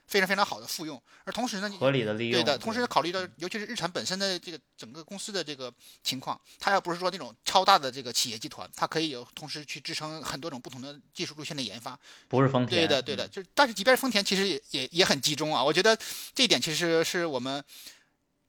[0.08, 12.00] 非常非常好的复用，而同时呢，合理的利用，对的，同时考虑到，尤其是日产本身的这个整个公司的这个情况，它要不是说那种超大的这个企业集团，它可以有同时去支撑很多种不同的技术路线的研发。
[12.30, 12.82] 不是丰田。
[12.82, 15.62] 对的，对的，就是，但是即便是丰田，其实也也也很集中啊。
[15.62, 15.98] 我觉得
[16.34, 17.62] 这一点其实是我们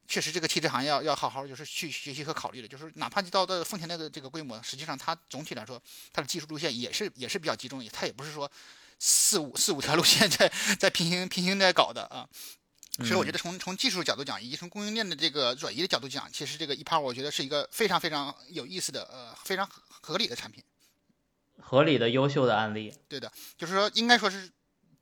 [0.07, 8.49] 确实这个汽车行业要要好好就是去学习和考虑的，就是哪怕到的丰田那个这个规模，实际上它总体来说，它的技术路线也是也是比较集中，它也不是说。
[8.99, 12.29] 四五四五条路线在在平行平行在搞的啊，
[12.99, 20.63] 所以我觉得从从技术角度讲，以及从供应链的这个转移的角度讲，其实这个 ePower 我觉得是一个非常非常有意思的呃非常合理的产品，
[21.61, 22.93] 合理的优秀的案例。
[23.09, 24.51] 对的，就是说应该说是。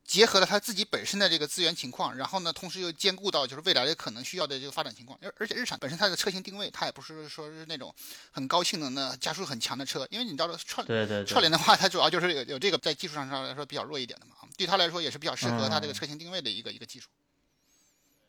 [0.07, 5.19] 结合了它自己本身的这个资源情况，然后呢，同时又兼顾到就是未来的可能需要的这个发展情况。
[5.21, 7.93] 而而且日产本身它的车型定位，它也不是说是那种
[8.31, 14.35] 很高性能的加速很强的车，因为你知道串对对串联的话，它主要就是有有这个在技术上上来说比较弱一点的嘛。
[14.57, 17.09] 对它来说也是比较适合它这个车型定位的一个一个技术。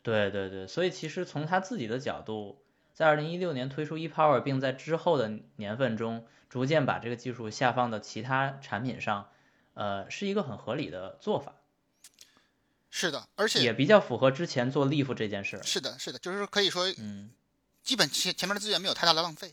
[0.02, 2.60] 对对对，所以其实从他自己的角度，
[2.94, 9.28] 在二零一六年推出 ePower，并在之后的年份中逐渐把这个技术下放到其他产品上，
[9.74, 11.54] 呃，是一个很合理的做法。
[12.90, 15.60] 是的，而且也比较符合之前做 Leaf 这件事。
[15.62, 17.30] 是的，是的，就是可以说，嗯，
[17.82, 19.52] 基本前前面的资源没有太大的浪费。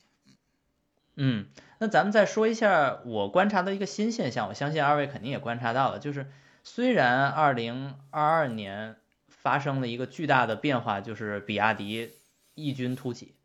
[1.16, 1.48] 嗯，
[1.80, 6.32] 那咱们再说一下我观察的一个新现象，我相信二位肯定也观察到了，就是
[6.64, 8.96] 虽然二零二二年
[9.28, 12.14] 发生了一个巨大的变化，就是比亚迪
[12.54, 13.36] 异军突起，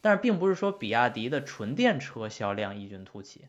[0.00, 3.46] 但是并不是说比亚迪的纯电车销量异军突起，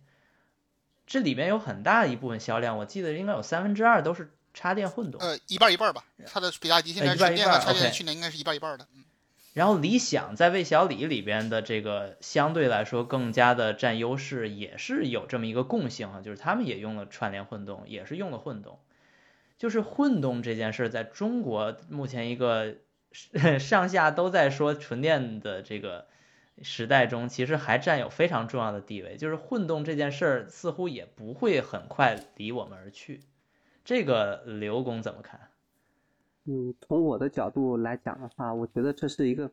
[1.05, 4.31] 这里面有很大一部分销量，我记得应该有三分之二都是。
[4.53, 6.03] 插电混动，呃，一半一半吧。
[6.25, 8.87] 它的比亚迪现在纯电和插电去年应该是一半一半的。
[8.95, 9.03] 嗯。
[9.53, 18.79] 然后理想在魏小李里边的这个相对来说更加的占优势，也是有这么一个共性啊，就是他们也用了串联混动，也是用了混动。
[19.59, 22.77] 就是混动这件事，在中国目前一个
[23.59, 26.07] 上下都在说纯电的这个
[26.63, 29.17] 时代中，其实还占有非常重要的地位。
[29.17, 33.21] 就是混动这件事儿，似乎也不会很快离我们而去。
[33.83, 35.39] 这个刘工怎么看？
[36.45, 39.51] 嗯，从我的角度来讲的话，我觉得这是一个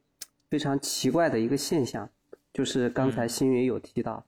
[0.49, 2.09] 非常奇怪的一个现象。
[2.53, 4.25] 就是刚才新云有提到，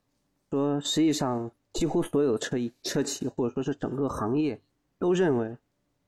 [0.50, 4.60] 说实际上几乎所有车车企或者说是整个行业
[4.98, 5.56] 都认为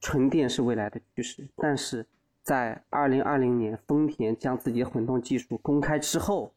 [0.00, 1.48] 纯电是未来的趋势。
[1.56, 2.06] 但是
[2.42, 6.52] 在二零二零年丰田将自己的混动技术公开之后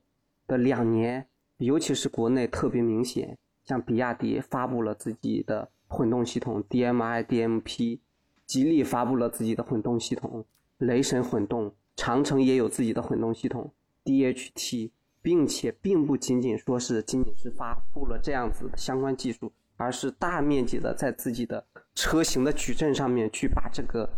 [0.46, 1.28] 的两年，
[1.58, 5.70] 尤其是国内特别明显，像比亚迪发布了自己的。
[5.88, 8.00] 混动系统 DMI DMP，
[8.46, 10.46] 吉利发布了自己的混动系统，
[10.80, 13.72] 雷神混动，长城也有自己的混动系统
[14.04, 21.66] ，DHT，并且并不仅仅说是仅仅是发布了这样子的相关技术，而是大面积的在自己的
[21.96, 24.10] 车型的矩阵上面去把这个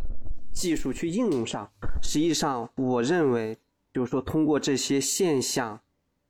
[0.52, 1.70] 技术去应用上。
[2.02, 3.58] 实际上，我认为
[3.94, 5.80] 就是说通过这些现象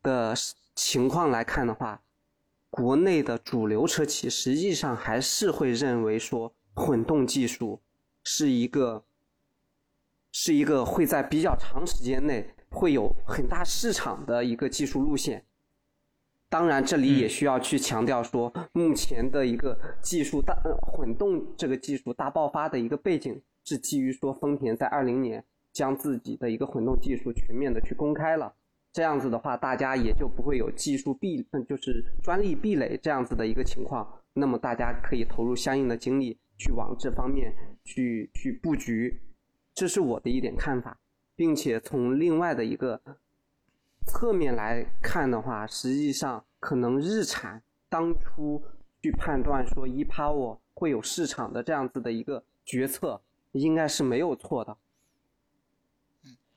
[0.02, 0.34] 的
[0.76, 2.02] 情况来看的话，
[2.70, 7.82] 国内的主流车企实际上还是会认为说混动技术
[8.24, 9.04] 是一个。
[10.32, 15.44] 是一个会在比较长时间内会有很大市场的一个技术路线。
[16.48, 20.54] 当然，这里也需要去强调说，目前的一个技术大
[20.84, 25.44] 混动这个技术大爆发的一个背景，是基于说丰田在二零年
[25.74, 28.54] 将自己的一个混动技术全面的去公开了。
[28.92, 34.08] 这样子的话，大家也就不会有技术壁，就是专利壁垒这样子的一个情况。
[34.34, 39.22] 那么，大家可以投入相应的精力去往这方面去去布局。
[39.74, 40.98] 这是我的一点看法，
[41.36, 43.00] 并且从另外的一个
[44.06, 48.62] 侧面来看的话，实际上可能日产当初
[49.02, 53.22] 去判断说 ePower 会有市场的这样子的一个决策，
[53.52, 54.76] 应该是没有错的。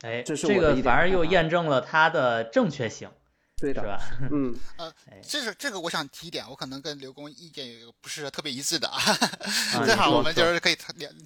[0.03, 3.11] 哎，这这个反而又验证了它的正确性。
[3.57, 4.01] 对的，是吧？
[4.33, 4.93] 嗯，呃，
[5.23, 8.99] 这是这个，我想提一点，我可能跟刘工意见有不是特别一致的啊，
[9.87, 10.77] 正好我们就是可以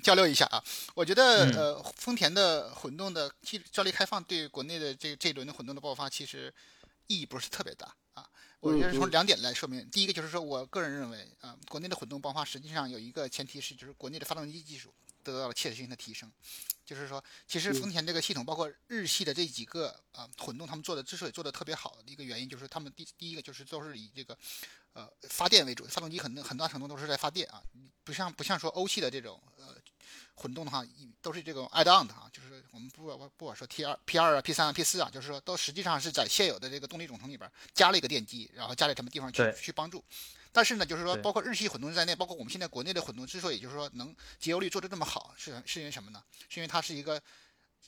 [0.03, 0.62] 交流一下啊。
[0.95, 3.33] 我觉得呃，丰田的混动的
[3.72, 6.53] 交力开放对国内的这这一轮的混动的爆发，其实
[7.07, 8.27] 意义不是特别大啊。
[8.61, 14.93] 我觉得从两点来说明，第一个就是说我个人认为啊，国内的混动爆发实际上有一个前提是，就是国内的发动机技术
[15.33, 16.31] 得到了切实性的提升。
[16.85, 24.39] 就是说，其实丰田这个系统，包括日系的这几个啊混动，他们做的之所以做的特别好的一个原因，就是他们第第一个就是都是以这个
[24.93, 27.61] 呃发电为主，发动机很很大程度都是在发电啊，
[28.05, 29.74] 不像不像说欧系的这种呃
[30.37, 30.87] 混动的话，
[31.20, 40.05] 都是这种 add on 的啊，就是我们不不不管说 T 二 P 二啊 P 三啊 P 四啊，就是说都实际上是在现有的这个动力总成里边加了一个电机，然后加在什么地方去去帮助。
[40.57, 46.25] 但是呢，就是说，包括日系混动在内，包括我们现在国内的混动，之所以就是说能节油率做得这么好，是是因为什么呢？
[46.49, 47.21] 是因为它是一个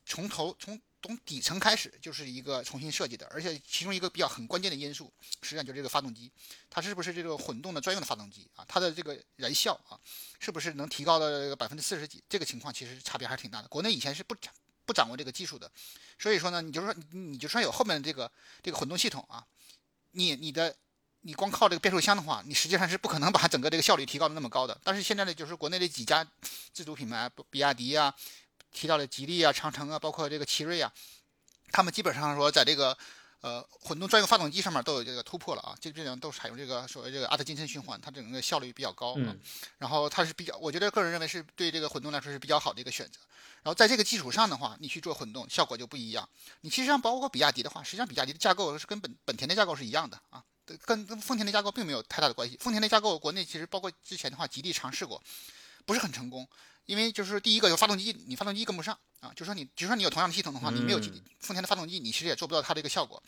[0.04, 5.10] 从头从从底层开始就是一个重新设计的，而且其中一个比较很关键的因素，
[5.40, 6.30] 实际上就是这个发动机，
[6.68, 8.62] 它是不是这个混动的专用的发动机啊？
[8.68, 9.98] 它的这个燃效啊，
[10.38, 12.22] 是不是能提高到这个百分之四十几？
[12.28, 13.68] 这个情况其实差别还是挺大的。
[13.68, 14.36] 国内以前是不
[14.84, 15.72] 不掌握这个技术的，
[16.18, 18.30] 所以说呢，你就说你你就算有后面的这个
[18.62, 19.42] 这个混动系统啊，
[20.10, 20.76] 你你的。
[21.22, 24.78] 你光靠这个变速箱的话，你实际上是不可能把整个这个效率提高的那么高的。
[24.84, 26.26] 但是现在呢，就是国内的几家
[26.72, 28.14] 自主品牌，比亚迪啊，
[28.72, 30.92] 提到了吉利啊、长城啊，包括这个奇瑞啊，
[31.72, 32.96] 他们基本上说在这个
[33.40, 39.34] 呃混动专用发动机上面都有这个突破了啊，这这种都采用这个所谓这个阿特金森循环，它整个效率比较高啊。
[39.78, 43.18] 然后它是比较，我觉得个人认为是对这个混动来说是比较好的一个选择。
[43.62, 46.26] 然后在这个基础上的话，你去做混动效果就不一样。
[46.60, 50.42] 你其实上包括比亚迪的话，实际上比亚迪的架构是跟本本田的架构是一样的啊。
[50.84, 52.56] 跟跟丰田的架构并没有太大的关系。
[52.60, 55.22] 丰田的架构，国内其实包括之前的话，吉利尝试过，
[55.86, 56.46] 不是很成功。
[56.86, 59.30] 因为就是第一个，有发动机，你发动机跟不上啊。
[59.36, 63.22] 就说你，就说你有同样的系统的话，你没有丰田的发动机，你其实也做不到它的一个效果。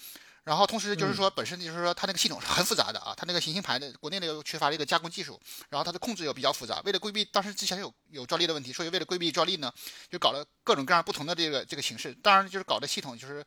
[0.44, 5.38] 然后同时就是说，本身就是说它那个系统是很复杂的啊，它那个行星牌的国内的又缺乏这个加工技术，
[5.68, 6.80] 然后它的控制又比较复杂。
[6.84, 9.72] 为了规避当时之前有有专利的问题，所以为了规避专利呢，
[10.08, 12.14] 就搞了各种各样不同的这个这个形式。
[12.22, 13.44] 当然就是搞的系统就是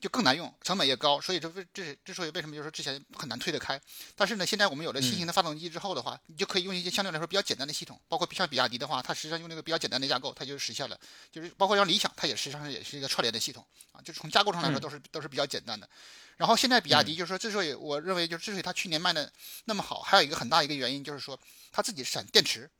[0.00, 1.20] 就更难用，成本也高。
[1.20, 3.80] 所以这为这之所以为什么就是之前很难推得开。
[4.14, 10.98] 但是呢，现在我们有了新型的发动机之后的话，你就可以用一些相对来说比较简单的系统，包括像比亚迪的话，它实际上用那个比较简单的架构，它就实现了。
[11.32, 15.88] 就是包括像理想，它也实际上也是一个串联的系统啊，就是从架构上来说都是都是比较简单的。
[16.36, 19.32] 然后现在比亚迪就是说，之所以我认为就是之所以它去年卖的
[19.64, 21.38] 那么好，还有一个很大一个原因就是说，
[21.72, 22.70] 它自己产电池，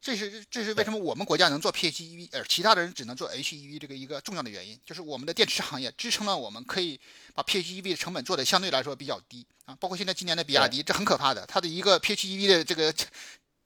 [0.00, 7.00] 这是这是为什么我们国家能做 PHEV，而其他的人只能做 HEV 这个一个重要的原因，就是我们的电池行业支撑了我们可以
[7.34, 9.76] 把 PHEV 的成本做的相对来说比较低啊。
[9.78, 12.94] 包括现在今年的比亚迪，这很可怕的，它的一个 PHEV 的这个。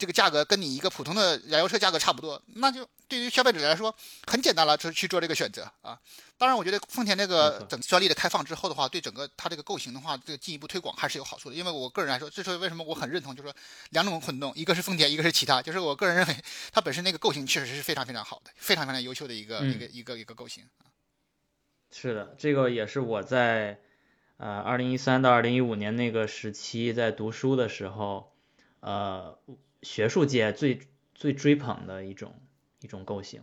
[0.03, 3.95] 这个价格跟你一个普通的燃油车价格差不多，那就对于消费者来说
[4.27, 5.97] 很简单了，就去做这个选择啊。
[6.37, 11.55] 当然，我觉得丰田这个整专利的开放之后的话，对整个它这个构型的话，这个进一步推广还是有好处的。
[11.55, 13.57] 因为我个人来说，这是为什么我很认同，就是说
[13.91, 16.37] 两种混动，一个是丰田，一个是其他，就是我个人认为
[16.73, 20.91] 它本身那个构型确实是非常非常好的，非常非常优秀的一个一个一个一个构型啊。
[21.93, 23.79] 是的，这个也是我在
[24.39, 28.33] 呃二零一三到二零一五年那个时期在读书的时候，
[28.81, 29.39] 呃。
[29.83, 30.81] 学术界最
[31.15, 32.35] 最追捧的一种
[32.81, 33.43] 一种构型。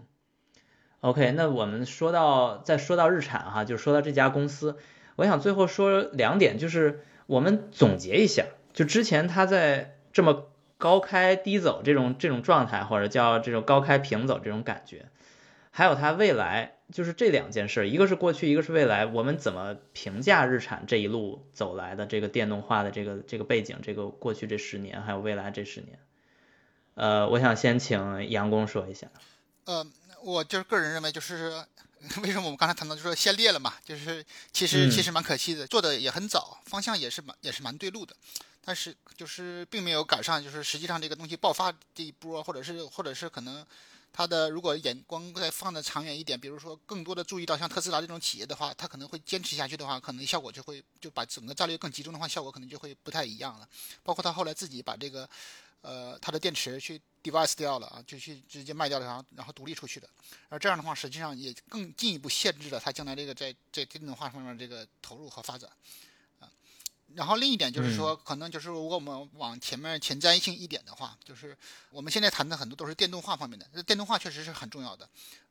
[1.02, 4.78] OK，那我们说到再说到日产哈，就说到这家公司，
[5.16, 15.06] 我想最后说两点，就是我们总结一下，就之前它在这么高开低走这种这种状态，或者叫这种高开平走这种感觉，
[15.72, 25.98] 还有它未来就是这两件事，一个是过去，一个是未来，我们怎么评价日产这一路走来的这个电动化的这个这个背景，这个过去这十年，还有未来这十年？
[26.96, 29.08] 呃，我想先请杨工说一下。
[29.66, 29.86] 呃，
[30.22, 31.66] 我就是个人认为，就是
[32.24, 38.16] 为什么我们刚才谈到就说先烈了嘛，就是其实其实蛮可惜的，做的也很早，方向也是蛮也是蛮对路的，
[38.64, 43.66] 但是就是并没有赶上，就是实际上这个东西爆发这一波，或者是或者是可能。
[44.12, 53.70] 他的如果眼光再放的长远一点，比如说更多的注意到像特斯拉这种企业的话，他可能会坚持下去的话，可能效果就会就把整个战略更集中的话，效果可能就会不太一样了。
[54.02, 55.30] 包括他后来自己把这个，
[55.82, 60.09] 呃，它的电池去 device 掉了啊，就去直接卖掉了，然后然后独立出去的。
[60.49, 65.69] 而这样的话，实际上也更进一步限制了它将来这个在在电动化方面这个投入和发展
[66.39, 66.49] 啊。
[67.15, 71.57] 然后另一点就是说，可能就是如果我们往前面前瞻性一点的话，就是
[71.89, 73.67] 我们现在谈的很多都是电动化方面的。
[73.73, 75.09] 那电动化确实是很重要的，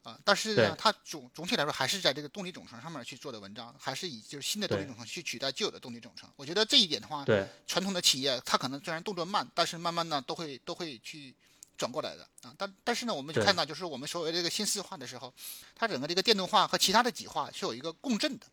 [0.08, 6.28] 啊，但是呢，它总总体来说还是在这个动力总成上面去做的文章，还是以就是新的动力总成去取代旧有的动力总成。
[6.36, 11.34] 我觉得这一点的话，对传统的企业，它可能虽然动作慢，但是慢慢呢都会都会去
[11.76, 12.54] 转过来的啊。
[12.56, 15.32] 但但是呢，我们就看到就是我们所谓这个新四化的时候，
[15.74, 18.46] 它整个这个电动化和其他的几化是有一个共振的。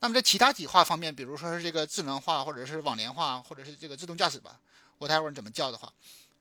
[0.00, 4.58] 那么在其他几化方面，比如说是这个智能化，或者是网联化，或者是这个自动驾驶吧，
[4.98, 5.92] 我待会儿怎么叫的话，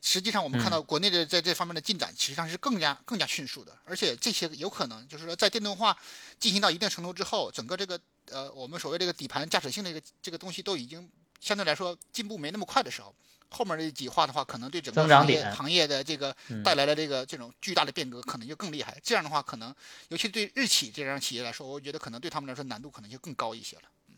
[0.02, 3.78] 实际上我们看到国内的在这方面的进展，实际上是更加更加迅速的。
[3.86, 5.96] 而且这些有可能就是说，在电动化
[6.40, 8.00] 进行到一定程度之后，整个这个
[8.32, 11.08] 呃我们所谓这个底盘驾驶性的一个这个东西都已经
[11.40, 13.16] 相对来说进步没那么快的时候。
[13.54, 16.34] 后面这几话的话，可能对整个行业行业的这个
[16.64, 18.98] 带来的这个这种巨大的变革，可能就更厉害。
[19.04, 19.76] 这样的话，可能
[20.08, 23.84] 尤其对日企这样企业来说，我觉得可能对他们来说难度可能就更高一些了。
[24.08, 24.16] 嗯，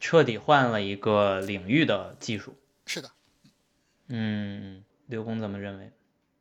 [0.00, 2.56] 彻底换了一个领域的技术。
[2.86, 3.08] 是的。
[4.14, 5.90] 嗯，刘工怎么认为？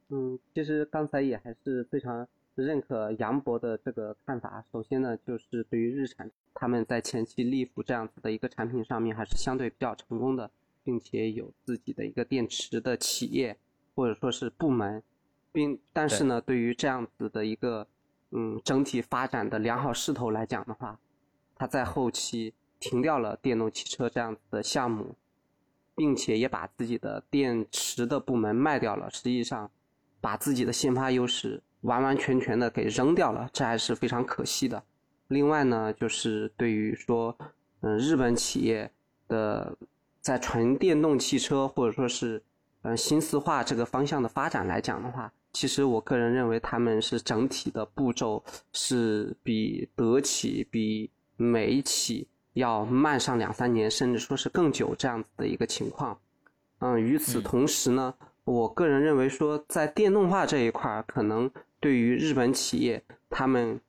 [0.10, 4.64] 嗯，其实刚才也还是非常认可杨博的这个看法。
[4.72, 10.52] 首先呢，就是对于日产，他们在前期利福这样子的一个产品上面，还是相对比较成功的。
[10.84, 13.56] 并且有自己的一个电池的企业
[13.94, 15.04] 或者说是部门，
[15.52, 17.86] 并但是呢，对于这样子的一个
[18.32, 21.00] 嗯整体发展的良好势头来讲的话，
[21.54, 25.16] 它在后期停掉了电动汽车这样子的项目，
[26.02, 29.70] 并且也把自己的电池的部门卖掉了，实际上
[30.20, 34.82] 把自己的先发优势完完全全的给扔掉了，这还是非常可惜的。
[35.28, 37.38] 另外呢，就是对于说
[37.82, 38.90] 嗯日本企业
[39.28, 39.78] 的。
[40.24, 42.40] 在纯电动汽车或者说是
[42.84, 56.20] 嗯新四化这个方向的发展来讲的话，其实我个人认为他们是整体的步骤是比德企、比美企要慢上两三年，甚至说是更久这样子的一个情况。
[56.80, 61.50] 嗯，与此同时呢，我个人认为说在电动化这一块，可能
[61.80, 63.80] 对于日本企业，他们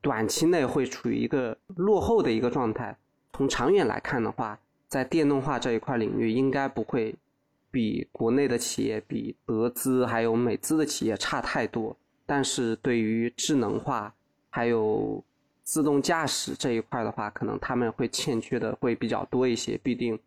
[0.00, 2.96] 短期内会处于一个落后的一个状态。
[3.32, 7.14] 从长远来看的话，在电动化这一块领域，应该不会
[7.70, 11.96] 比国内的企业、比德资还有美资的企业差太多。
[12.26, 14.14] 但是对于智能化
[14.50, 15.24] 还有
[15.62, 19.78] 自动驾驶这一块的话，可能他们会欠缺的会比较多一些。
[19.78, 20.18] 毕竟，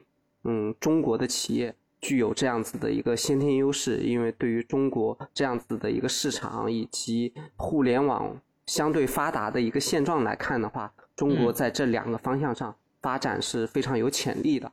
[0.43, 12.75] 嗯，中国的企业具有这样子的一个先天优势，因为对于中国这样子的一个市场以及互联网相对发达的一个现状来看的话，中国在这两个方向上。
[13.01, 14.71] 发展是非常有潜力的，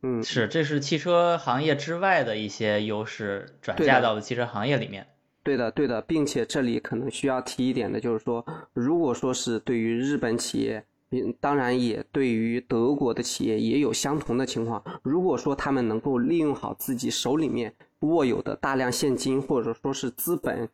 [0.00, 5.06] 嗯，是，这是汽车行业之外的一些优势转嫁到了汽车行业里面。
[5.42, 14.82] 对的，对的，并且这里可能需要提一点的就是说，如果说是对于日本企业，嗯，当然也对于德国的企业也有相同的情况。
[15.02, 20.68] 如果说他们能够利用好自己手里面握有的大量现金或者说是资本，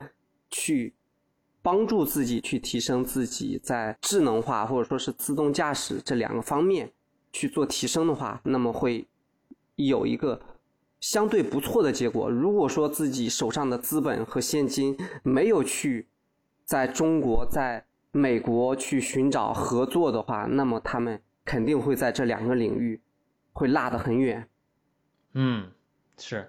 [0.51, 0.93] 去。
[1.63, 6.89] 帮助自己去提升自己在智能化或者说是自动驾驶这两个方面
[7.33, 9.05] 去做提升的话，那么会
[9.75, 10.41] 有一个
[11.09, 12.29] 相对不错的结果。
[12.29, 16.09] 如果说自己手上的资本和现金没有去
[16.65, 23.01] 在中国、在美国去寻找合作的话，那么他们肯定会在这两个领域
[23.53, 24.49] 会落得很远。
[25.35, 25.71] 嗯，
[26.19, 26.49] 是。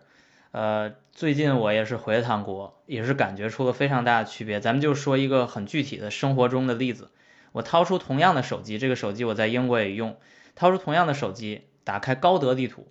[0.53, 4.59] 呃，最近我也是回了趟国，也是感觉出了非常大的区别。
[4.59, 7.11] 咱们就说一个很具体的生活中的例子，
[7.51, 10.17] 我掏出同样的手机，这个手机我在英国也用，
[10.55, 12.87] 掏出同样的手机，打开高德地图，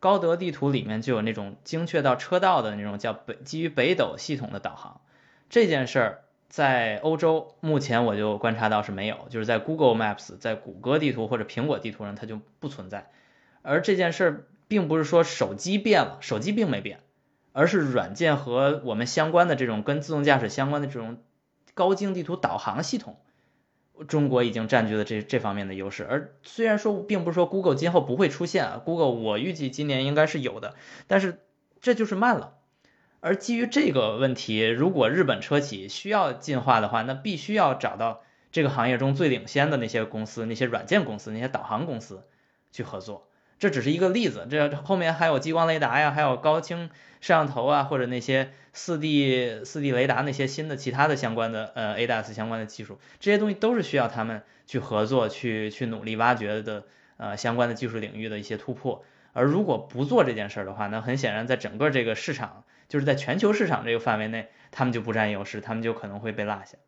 [0.00, 5.00] 高德地图里面就有那种精确到车道的那种叫北基于北斗系统的导航。
[5.50, 13.10] 这件事儿在欧洲目前我就观察到是没有，就是在 Google Maps、在谷歌地图或者苹果地图上它就不存在。
[13.62, 17.00] 而这件事儿并不是说手机变了，手机并没变。
[17.52, 21.18] 而是软件和我们相关的这种跟自动驾驶相关的这种
[21.74, 23.18] 高精地图导航系统，
[24.06, 26.06] 中国已经占据了这这方面的优势。
[26.08, 30.74] 而虽然说并不是说 Google 今后不会出现啊，Google 我预计今年应该是有的，
[31.06, 31.40] 但是
[31.80, 32.54] 这就是慢了。
[33.20, 38.20] 而基于这个问题，如果日本车企需要进化的话，那必须要找到
[38.52, 42.22] 这个行业中最领先的那些公司、那些软件公司、那些导航公司
[42.70, 43.28] 去合作。
[43.58, 46.90] 这只是一个例子，这后面还有激光雷达呀，还有高清
[47.20, 56.84] 摄像头啊，或者那些四 D 四 D 雷达那些新的其他的相关的呃 ADAS 相关的技术，这些东西都是需要他们去合作、去去努力挖掘的
[57.16, 59.04] 呃相关的技术领域的一些突破。
[59.32, 66.78] 而如果不做这件事儿的话，那很显然在整个这个市场，就是在全球市场这个范围内，他们就不占优势，他们就可能会被落下。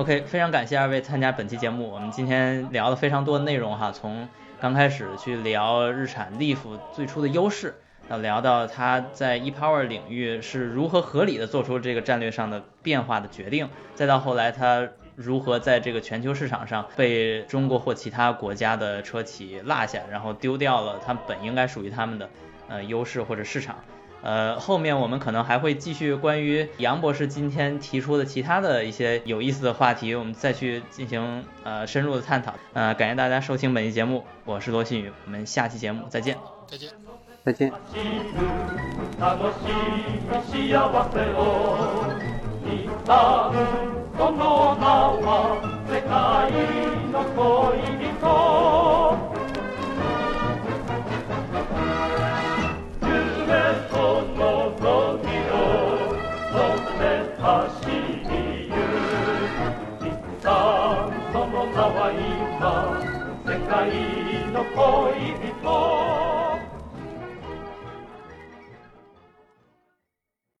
[0.00, 1.90] OK，非常感谢二位参加本期节目。
[1.90, 4.26] 我们今天聊了非常多的内容哈，从
[4.58, 6.56] 刚开始去聊日产 Leaf
[6.90, 7.74] 最初的优势，
[8.08, 22.30] 到聊到它在 ePower 领域是如何合理的做出这个战略上的变化的决定，再到后来它如何在这个全球市场上被中国或其他国家的车企落下，然后丢掉了它本应该属于他们的
[22.70, 23.76] 呃优势或者市场。
[24.22, 32.54] 呃，后面我们可能还会继续关于杨博士今天提出的其他的一些有意思的话题，我们再去进行呃深入的探讨。
[32.72, 36.36] 呃，感谢大家收听本期节目，我是罗新宇，我们下期节目再见。
[36.66, 36.90] 再见。
[37.42, 37.72] 再见。
[63.90, 66.39] marino poi vi può